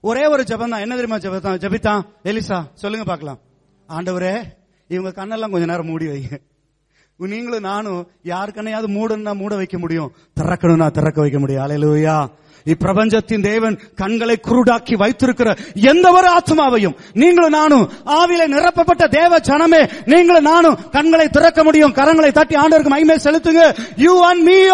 [0.00, 1.60] ஒரே ஒரு ஜபம் தான் என்ன தெரியுமா ஜபத்தான்?
[1.64, 2.02] ஜபித்தான்.
[2.24, 3.38] எலிசா சொல்லுங்க பாக்கலாம்
[3.88, 4.34] ஆண்டவரே
[4.88, 6.36] இவங்க கண்ணெல்லாம் கொஞ்ச நேரம் மூடி வைங்க.
[7.18, 10.12] நீங்களும் நானும் யாருக்கனையாவது மூடன்னா மூட வைக்க முடியும்.
[10.40, 11.66] திறக்கணும்னா திறக்க வைக்க முடியும்.
[11.66, 12.26] அலையலுயா
[12.64, 20.42] இப்பிரபஞ்சத்தின் தேவன் கண்களை குருடாக்கி வைத்திருக்கிற எந்த ஒரு ஆத்மாவையும் நீங்களும் நானும் ஆவில நிரப்பப்பட்ட தேவ ஜனமே நீங்களும்
[20.42, 21.94] நானும் கண்களை திறக்க முடியும்.
[21.94, 23.78] கரங்களை தட்டி ஆண்டவருக்கு மைமே செலுத்துங்க.
[23.96, 24.68] You and me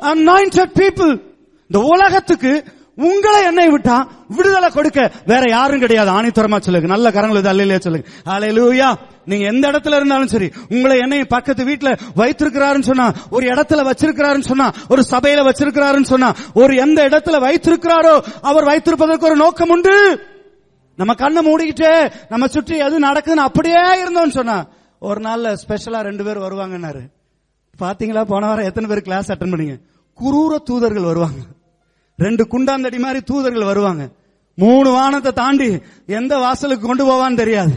[0.00, 1.22] and people
[1.70, 2.64] இந்த உலகத்துக்கு
[3.06, 3.96] உங்களை என்னை விட்டா
[4.28, 6.10] விடுதலை கொடுக்க வேற யாரும் கிடையாது.
[6.10, 6.88] ஆணித்தரமா சொல்லுங்க.
[6.88, 8.08] நல்ல கரங்களை அல்லையிலே சொல்லுங்க.
[8.24, 8.88] அலையிலூயா
[9.24, 14.72] நீங்க எந்த இடத்துல இருந்தாலும் சரி உங்களை என்னை பக்கத்து வீட்டுல வைத்திருக்கிறாருன்னு சொன்னா ஒரு இடத்துல வச்சிருக்கிறாருன்னு சொன்னா
[14.88, 19.96] ஒரு சபையில வச்சிருக்கிறாருன்னு சொன்னா ஒரு எந்த இடத்துல வைத்திருக்கிறாரோ அவர் வைத்திருப்பதற்கு ஒரு நோக்கம் உண்டு.
[20.96, 24.66] நம்ம கண்ணை மூடிக்கிட்டே நம்ம சுற்றி எது நடக்குதுன்னு அப்படியே இருந்தோம்னு சொன்னா
[24.98, 27.02] ஒரு நாள்ல ஸ்பெஷலா ரெண்டு பேர் வருவாங்கன்னாரு.
[27.80, 28.24] பாத்தீங்களா?
[28.24, 29.76] போன வாரம் எத்தனை பேர் கிளாஸ் அட்டன் பண்ணீங்க?
[30.18, 31.38] குரூர தூதர்கள் வருவாங்க.
[32.24, 34.04] ரெண்டு குண்டாந்தடி மாதிரி தூதர்கள் வருவாங்க.
[34.54, 35.68] மூணு வானத்தை தாண்டி
[36.06, 37.74] எந்த வாசலுக்கு கொண்டு போவான்னு தெரியாது.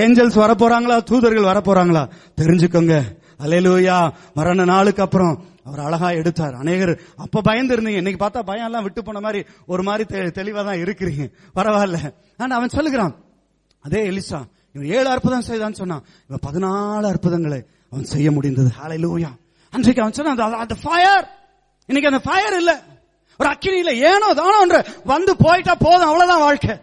[0.00, 0.96] ஏஞ்சல்ஸ் வரப்போறாங்களா?
[1.10, 2.02] தூதர்கள் வரப்போறாங்களா?
[2.40, 2.96] தெரிஞ்சுக்கோங்க.
[3.44, 3.96] அலையலூயா
[4.34, 6.54] மரண நாளுக்கு அப்புறம் அவர் அழகா எடுத்தார்.
[6.54, 10.04] அநேகர் அப்ப பயந்து இருந்தீங்க இன்னைக்கு பார்த்தா பயம் எல்லாம் விட்டு போன மாதிரி ஒரு மாதிரி
[10.38, 11.24] தெளிவா தான் இருக்கிறீங்க.
[11.54, 11.98] பரவாயில்ல.
[12.38, 13.14] ஆனா அவன் சொல்லுகிறான்.
[13.86, 14.40] அதே எலிசா
[14.74, 16.04] இவன் ஏழு அற்புதம் செய்தான்னு சொன்னான்.
[16.28, 17.60] இவன் பதினாலு அற்புதங்களை
[17.90, 18.70] அவன் செய்ய முடிந்தது.
[18.84, 19.30] அலையலூயா
[19.70, 21.24] அன்றைக்கு அவன் சொன்னான் அந்த ஃபயர்
[21.86, 22.76] இன்னைக்கு அந்த ஃபயர் இல்லை.
[23.38, 26.76] ஒரு அக்கினி இல்ல ஏனோ தானோ ஒன்று வந்து போயிட்டா போதும் அவ்வளவுதான் வாழ்க்கை.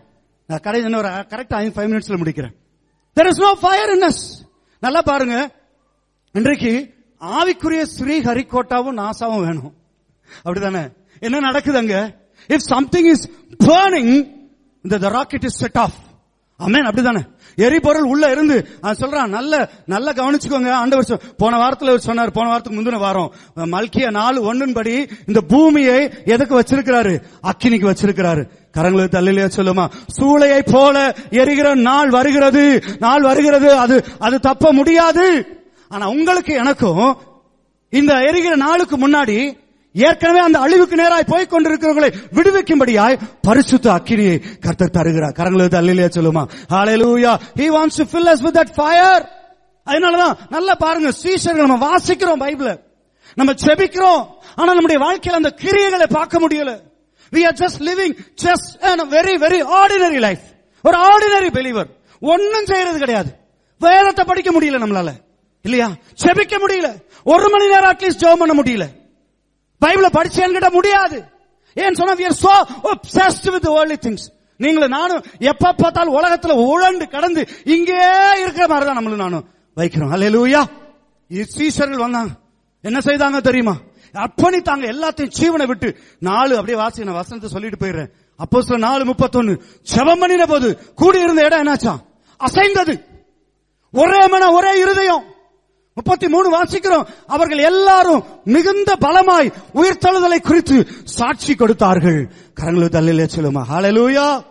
[0.48, 2.54] நான் கடை ஒரு கரெக்டா ஃபைவ் மினிட்ஸ்ல முடிக்கிறேன்.
[3.16, 4.24] There is no fire in us
[4.80, 5.52] நல்லா பாருங்க.
[6.32, 9.74] இன்றைக்கு ஆவிக்குரிய ஸ்ரீ ஹரிகோட்டாவும் நாசாவும் வேணும்.
[10.46, 10.94] அப்படிதானே?
[11.20, 12.16] என்ன நடக்குது அங்க?
[12.48, 13.30] இஃப் சம்திங் இஸ்
[13.66, 14.14] பேர்னிங்
[14.82, 15.98] இந்த ராக்கெட் இஸ் செட் ஆஃப்
[16.60, 17.22] அமேன் அப்படிதானே?
[17.56, 23.34] எரிபொருள் உள்ள இருந்து சொல்றான் நல்ல நல்ல கவனிச்சுக்கோங்க ஆண்டவர் போன வாரத்துல சொன்னார் போன வாரத்துக்கு முந்தின வாரம்.
[23.56, 27.14] மல்கிய நாலு ஒண்ணின் படி இந்த பூமியை எதுக்கு வச்சிருக்கிறாரு?
[27.44, 28.44] அக்கினிக்கு வச்சிருக்கிறாரு.
[28.78, 29.86] கரங்களுக்கு தள்ளிலே சொல்லுமா?
[30.18, 32.84] சூளையை போல எரிகிற நாள் வருகிறது.
[33.00, 35.28] நாள் வருகிறது அது அது தப்ப முடியாது.
[35.90, 37.18] ஆனா உங்களுக்கு எனக்கும்
[37.90, 39.38] இந்த எரிகிற நாளுக்கு முன்னாடி
[39.94, 45.32] ஏற்கனவே அந்த அழிவுக்கு நேராய் போய் கொண்டிருக்கிறவர்களை விடுவிக்கும்படியாய் பரிசுத்த அக்கினியை கர்த்தர் தருகிறார்.
[45.32, 46.46] கரங்களுக்கு தள்ளிலே சொல்லுமா?
[46.70, 49.26] ஹalleluya he wants to fill us with that fire.
[49.86, 52.80] அதனாலதான் நல்லா பாருங்க சீஷர்கள் நம்ம வாசிக்கிறோம் பைபிள.
[53.36, 54.26] நம்ம செபிக்கிறோம்.
[54.56, 56.80] ஆனா நம்முடைய வாழ்க்கையில அந்த கிரியைகளை பார்க்க முடியல.
[57.32, 60.42] We are just living just in a very very ordinary life.
[60.84, 61.88] ஒரு ஆர்டினரி பிலீவர்
[62.20, 63.36] ஒன்னும் செய்யறது கிடையாது.
[63.80, 65.12] வேதத்தை படிக்க முடியல நம்மளால.
[65.62, 65.88] இல்லையா?
[66.24, 66.96] செபிக்க முடியல.
[67.24, 69.02] ஒரு மணி நேரம் அட்லீஸ்ட் ஜெபம் பண்ண முடியல.
[69.84, 71.18] பைபிள படிச்சேன்னு கிட்ட முடியாது.
[71.84, 72.56] ஏன் சொன்னா we are so
[72.94, 74.24] obsessed with the worldly things.
[74.64, 77.42] நீங்களும் நானும் எப்ப பார்த்தாலும் உலகத்துல உழண்டு கடந்து
[77.76, 78.02] இங்கே
[78.44, 79.46] இருக்கிற மாதிரி தான் நம்மளும் நானும்
[79.78, 80.12] வைக்கிறோம்.
[80.16, 80.62] அல்லேலூயா
[81.56, 82.32] சீசர்கள் வந்தாங்க.
[82.88, 83.76] என்ன செய்தாங்க தெரியுமா?
[84.24, 85.90] அர்ப்பணித்தாங்க எல்லாத்தையும் ஜீவனை விட்டு.
[86.28, 88.10] நாலு அப்படியே வாசி நான் வசனத்தை சொல்லிட்டு போயிடுறேன்.
[88.44, 89.54] அப்போ சில நாலு முப்பத்தொன்னு.
[89.94, 90.68] செவம் பண்ணின போது
[91.02, 91.94] கூடி இருந்த இடம் என்னாச்சா
[92.40, 92.96] அசைந்தது.
[93.94, 95.24] ஒரே மன ஒரே இருதயம்.
[95.94, 97.06] முப்பத்தி மூணு வாசிக்கிறோம்.
[97.28, 102.32] அவர்கள் எல்லாரும் மிகுந்த பலமாய் உயிர்த்தழுதலை குறித்து சாட்சி கொடுத்தார்கள்.
[102.62, 103.62] கரங்களு தள்ளிலே சொல்லுமா.
[103.70, 104.46] ஹalleluya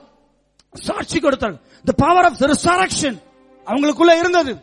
[0.72, 1.60] சாட்சி கொடுத்தார்கள்.
[1.86, 3.22] The power of the resurrection.
[3.66, 4.56] அவங்களுக்குள்ள இருந்தது.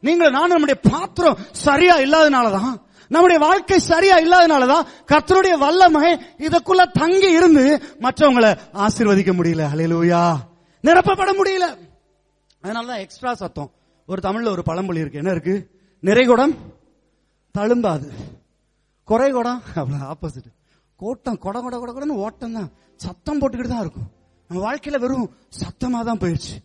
[0.00, 7.82] நீங்கள் நானும் நம்முடைய பாத்திரம் சரியா இல்லாதனாலதான் நம்முடைய வாழ்க்கை சரியா இல்லாதனாலதான் கர்த்தருடைய வல்லமை இதுக்குள்ள தங்கி இருந்து
[8.00, 9.66] மற்றவங்களை ஆசீர்வதிக்க முடியல.
[9.74, 10.34] அலையலூயா
[10.82, 11.78] நிரப்பப்பட முடியல.
[12.62, 13.70] அதனாலதான் எக்ஸ்ட்ரா சத்தம்.
[14.06, 15.18] ஒரு தமிழ்ல ஒரு பழமொழி இருக்கு.
[15.18, 15.75] என்ன இருக்கு?
[16.06, 16.54] நிறைகுடம்
[17.54, 18.06] தழும்பாது.
[19.08, 20.48] குறைகுடம் அவ்வளோ ஆப்போசிட்
[21.00, 24.08] கோட்டம் கொட கொட கொட கொடன்னு ஓட்டம் தான் சத்தம் போட்டுக்கிட்டு தான் இருக்கும்.
[24.50, 25.28] நம்ம வாழ்க்கையில வெறும்
[25.60, 26.56] சத்தமா தான் போயிடுச்சு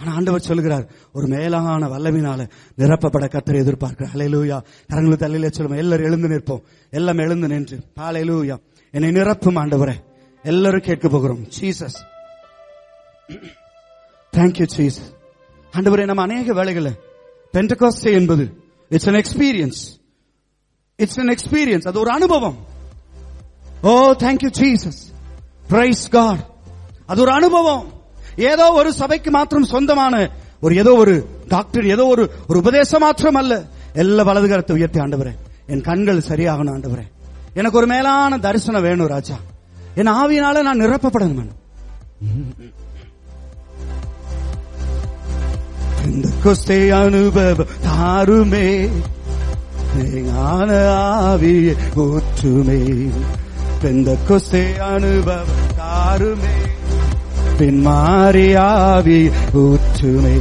[0.00, 0.84] ஆனா ஆண்டவர் சொல்கிறார்
[1.16, 2.46] ஒரு மேலான வல்லமினால
[2.80, 4.14] நிரப்பப்பட கத்தரை எதிர்பார்க்கிறார்.
[4.14, 4.58] அலையலூயா
[4.90, 5.80] கரங்களை தலையில சொல்லுவோம்.
[5.82, 6.62] எல்லாரும் எழுந்து நிற்போம்.
[6.98, 7.76] எல்லாம் எழுந்து நின்று
[8.08, 8.56] அலையலூயா
[8.94, 9.96] என்னை நிரப்பும் ஆண்டவரே.
[10.44, 11.42] எல்லாரும் கேட்க போகிறோம்.
[11.58, 11.98] ஜீசஸ்
[14.32, 15.10] தேங்க்யூ ஜீசஸ்
[15.72, 16.92] ஆண்டவரே நம்ம அநேக வேலைகளை
[17.54, 18.44] பென்டகாஸ்டே என்பது
[18.94, 19.80] it's an experience
[20.98, 22.56] it's an experience அது ஒரு அனுபவம்.
[23.90, 23.92] ஓ
[24.24, 25.00] thank you Jesus
[25.72, 26.42] praise God
[27.10, 27.84] அது ஒரு அனுபவம்.
[28.50, 30.14] ஏதோ ஒரு சபைக்கு மாத்திரம் சொந்தமான
[30.64, 31.14] ஒரு ஏதோ ஒரு
[31.48, 33.54] டாக்டர் ஏதோ ஒரு ஒரு உபதேசம் மாத்திரம் அல்ல
[34.02, 35.32] எல்லா வலதுகரத்தை உயர்த்தி ஆண்டவரே.
[35.72, 37.04] என் கண்கள் சரியாகணும் ஆண்டவரே.
[37.58, 39.36] எனக்கு ஒரு மேலான தரிசனம் வேணும் ராஜா.
[40.00, 41.50] என் ஆவியினால நான் நிரப்பப்படணும்
[46.42, 48.88] கொஸ்தை அனுபவம் தாருமே.
[50.12, 50.72] ஞான
[51.34, 53.10] ஆவியை ஊற்றுமே.
[53.82, 56.70] பெந்த கொசே அனுபவம் தாருமே.
[57.58, 60.38] பின் பின்மாறியாவி ஊற்றுமே.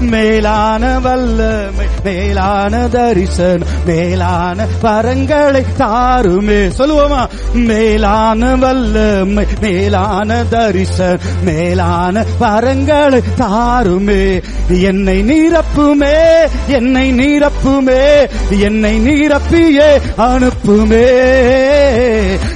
[0.00, 6.70] மேலான வல்லமை மேலான தரிசனம் மேலான வரங்களை தாருமே.
[6.78, 7.26] சொல்லுவோமா?
[7.52, 14.42] மேலான வல்லமை மேலான தரிசன் மேலான வரங்களை தாருமே.
[14.68, 21.12] என்னை நீரப்புமே என்னை நீரப்புமே என்னை நீரப்பியே அனுப்புமே.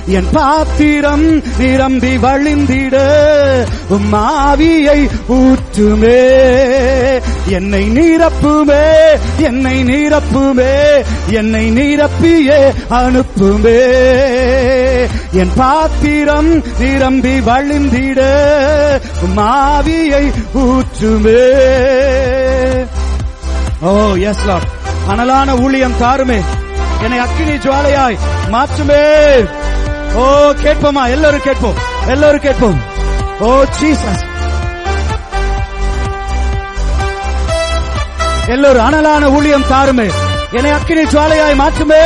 [0.06, 2.96] என் பாத்திரம் நிரம்பி வழிந்திட
[3.88, 6.16] உம் ஆவியை ஊற்றுமே.
[7.46, 8.84] என்னை நீரப்புமே
[9.36, 13.80] என்னை நீரப்புமே என்னை நீரப்பியே அனுப்புமே.
[15.32, 18.20] என் பாத்திரம் நிரம்பி வழிந்திட
[19.36, 21.44] மாவியை ஊற்றுமே.
[23.80, 24.76] ஓ எஸ் லார்ட்
[25.08, 26.40] அனலான ஊழியம் தாருமே.
[27.02, 28.18] என்னை அக்கினி ஜுவாலையாய்
[28.52, 29.04] மாற்றுமே.
[30.14, 30.24] ஓ
[30.62, 31.10] கேட்போமா?
[31.10, 31.74] எல்லாரும் கேட்போம்.
[32.06, 32.80] எல்லாரும் கேட்போம்.
[33.40, 34.27] ஓ ஜீசஸ்
[38.48, 40.06] எல்லோரும் அனலான ஊழியம் தாருமே
[40.50, 42.04] என்னை அக்கினி ஜுவாலையாய் மாற்றுமே.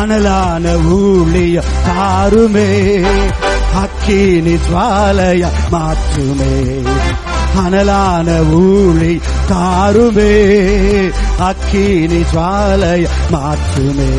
[0.00, 0.66] அனலான
[0.96, 2.68] ஊழிய தாருமே
[3.82, 6.52] அக்கினி ஜுவாலைய மாற்றுமே.
[7.64, 8.28] அனலான
[8.60, 9.14] ஊழி
[9.50, 10.32] தாருமே
[11.48, 14.12] அக்கினி ஜுவாலைய மாற்றுமே.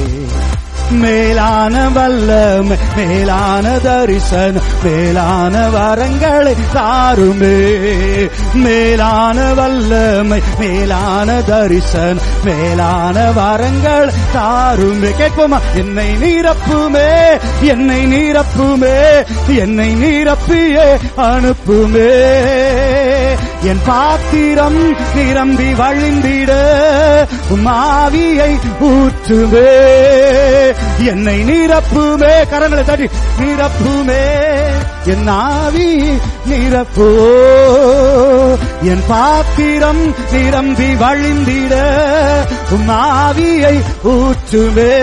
[0.92, 7.80] மேலான வல்லமை மேலான தரிசனம் மேலான வரங்களை தாருமே.
[8.54, 15.12] மேலான வல்லமை மேலான தரிசனம் மேலான வரங்கள் தாருமே.
[15.20, 15.60] கேட்போமா?
[15.76, 22.12] என்னை நீரப்புமே என்னை நீரப்புமே என்னை நீரப்பியே அனுப்புமே.
[23.62, 26.52] என் பாத்திரம் நிரம்பி வழிந்திட
[27.58, 29.92] மாவியை ஊற்றுமே
[31.06, 32.44] என்னை நிரப்புமே.
[32.52, 34.42] கரங்களை தட்டி நிரப்புமே.
[35.06, 37.38] என் ஆவி நிரப்போ.
[38.82, 41.74] என் பாத்திரம் நிரம்பி வழிந்திட.
[42.70, 45.02] உம் ஆவியை ஊற்றுமே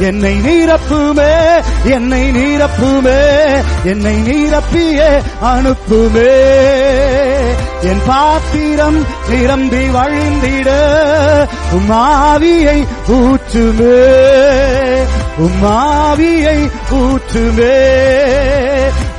[0.00, 1.62] என்னை நிரப்புமே.
[1.84, 3.44] என்னை நிரப்புமே.
[3.84, 6.34] என்னை நீரப்பியே அனுப்புமே.
[7.90, 10.70] என் பாத்திரம் நிரம்பி வழிந்திட
[11.76, 11.92] உம்
[13.16, 13.98] ஊற்றுமே
[15.44, 15.62] உம்
[17.00, 17.74] ஊற்றுமே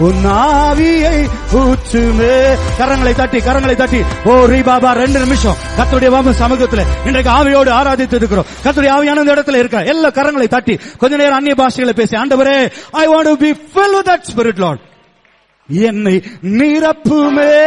[0.05, 1.17] உன்னாவியை
[1.53, 2.33] ஊற்றுமே.
[2.79, 4.01] கரங்களை தட்டி கரங்களை தட்டி.
[4.25, 5.55] ஓ ரீ பாபா ரெண்டு நிமிஷம்.
[5.77, 8.45] கத்துடைய பாபு சமூகத்தில் இன்றைக்கு ஆவியோடு ஆராதித்து இருக்கிறோம்.
[8.63, 12.57] கத்துடைய ஆவியான இந்த இடத்துல இருக்க எல்லா கரங்களை தட்டி கொஞ்ச நேரம் அந்நிய பாஷைகளை பேசி ஆண்டவரே
[12.91, 14.86] I want to be fill with that spirit Lord
[15.69, 17.65] என்னை நிரப்புமே.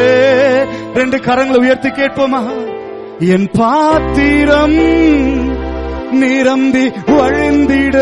[0.95, 2.67] ரெண்டு கரங்களை உயர்த்தி கேட்போமா?
[3.19, 4.73] என் பாத்திரம்
[6.13, 7.97] நிரம்பி வழிந்திட.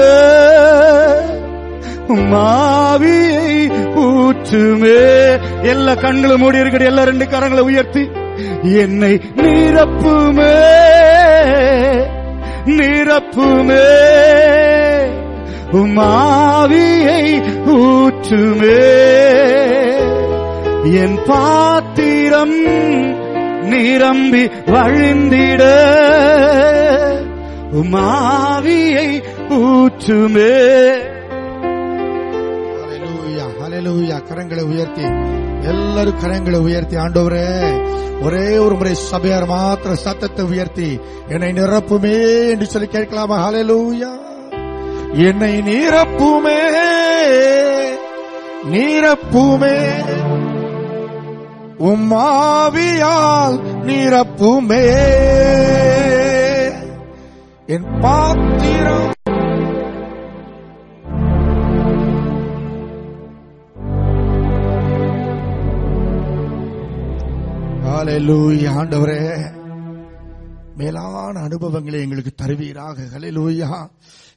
[2.08, 5.38] மாவியை ஊற்றுமே.
[5.62, 8.08] எல்லா கண்களும் மூடி இருக்கிற எல்லா ரெண்டு கரங்களை உயர்த்தி
[8.62, 10.64] என்னை நிரப்புமே.
[12.66, 14.04] நிரப்புமே.
[15.72, 19.04] உமாவியை ஊற்றுமே.
[20.84, 22.64] என் பாத்திரம்
[23.62, 25.62] நிரம்பி வழிந்திட.
[27.72, 31.14] உமாவியை ஊற்றுமே.
[33.76, 35.02] அலையலூயா கரங்களை உயர்த்தி.
[35.62, 36.96] எல்லாரும் கரங்களை உயர்த்தி.
[36.96, 37.82] ஆண்டவரே
[38.22, 43.50] ஒரே ஒரு முறை சபையார் மாத்திர சத்தத்தை உயர்த்தி என்னை நிரப்புமே என்று சொல்லி கேட்கலாமா?
[43.50, 44.08] ஹalleluya
[45.12, 46.58] என்னை நிரப்புமே
[48.72, 49.92] நிரப்புமே.
[51.78, 54.84] உம்மாவியால் நிரப்புமே.
[57.66, 59.14] என் பாத்திரம்
[68.06, 69.50] ஹalleluya ஆண்டவரே.
[70.76, 73.02] மேலான அனுபவங்களை எங்களுக்கு தருவீராக.
[73.14, 73.88] ஹalleluya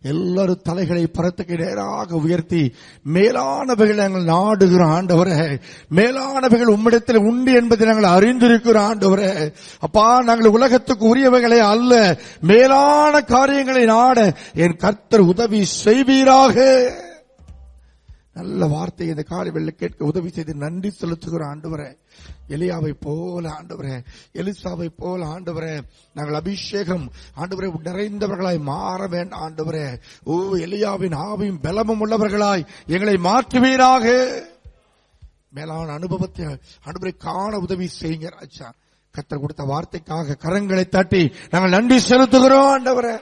[0.02, 2.74] எல்லாரும் தலைகளை பரத்துக்கு நேராக உயர்த்தி
[3.14, 5.60] மேலானவைகளை நாங்கள் நாடுகிறோம் ஆண்டவரே.
[5.96, 9.54] மேலானவைகள் உம்மிடத்தில் உண்டு என்பதை நாங்கள் அறிந்திருக்கிற ஆண்டவரே.
[9.80, 16.92] அப்பா நாங்கள் உலகத்துக்கு உரியவைகளை அல்ல மேலான காரியங்களை நாட என் கர்த்தர் உதவி செய்வீராக.
[18.40, 21.98] நல்ல வார்த்தையை இந்த காலை வெள்ள கேட்க உதவி செய்து நன்றி செலுத்துகிற ஆண்டவரே.
[22.50, 24.04] எலியாவை போல ஆண்டவரே.
[24.34, 25.82] எலிசாவை போல ஆண்டவரே.
[26.14, 30.00] நாங்கள் அபிஷேகம் ஆண்டவரே நிறைந்தவர்களாய் மாற வேண்டாம் ஆண்டவரே.
[30.24, 34.08] ஓ எலியாவின் ஆவியும் பலமும் உள்ளவர்களாய் எங்களை மாற்றுவீராக.
[35.50, 36.46] மேலான அனுபவத்தை
[36.86, 38.74] ஆண்டவரை காண உதவி செய்யுங்க ராஜா.
[39.12, 43.20] கத்தர் கொடுத்த வார்த்தைக்காக கரங்களை தட்டி நாங்கள் நன்றி செலுத்துகிறோம் ஆண்டவரே.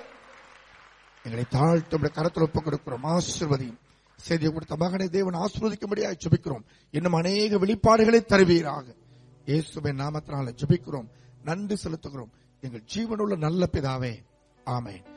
[1.24, 3.18] எங்களை தாழ்த்து கரத்தில் ஒப்புக் கொடுக்கிறோம்.
[3.18, 3.86] ஆசிர்வதியும்.
[4.18, 6.64] செய்தியை கொடுத்த மகனை தேவன் ஆசிர்வதிக்கும்படியாக ஜபிக்கிறோம்.
[6.92, 8.94] இன்னும் அநேக வெளிப்பாடுகளை தருவீராக.
[9.46, 11.08] இயேசுவின் நாமத்தினால ஜபிக்கிறோம்.
[11.44, 12.32] நன்றி செலுத்துகிறோம்.
[12.62, 14.24] எங்கள் ஜீவனுள்ள நல்ல பிதாவே.
[14.64, 15.16] ஆமென்.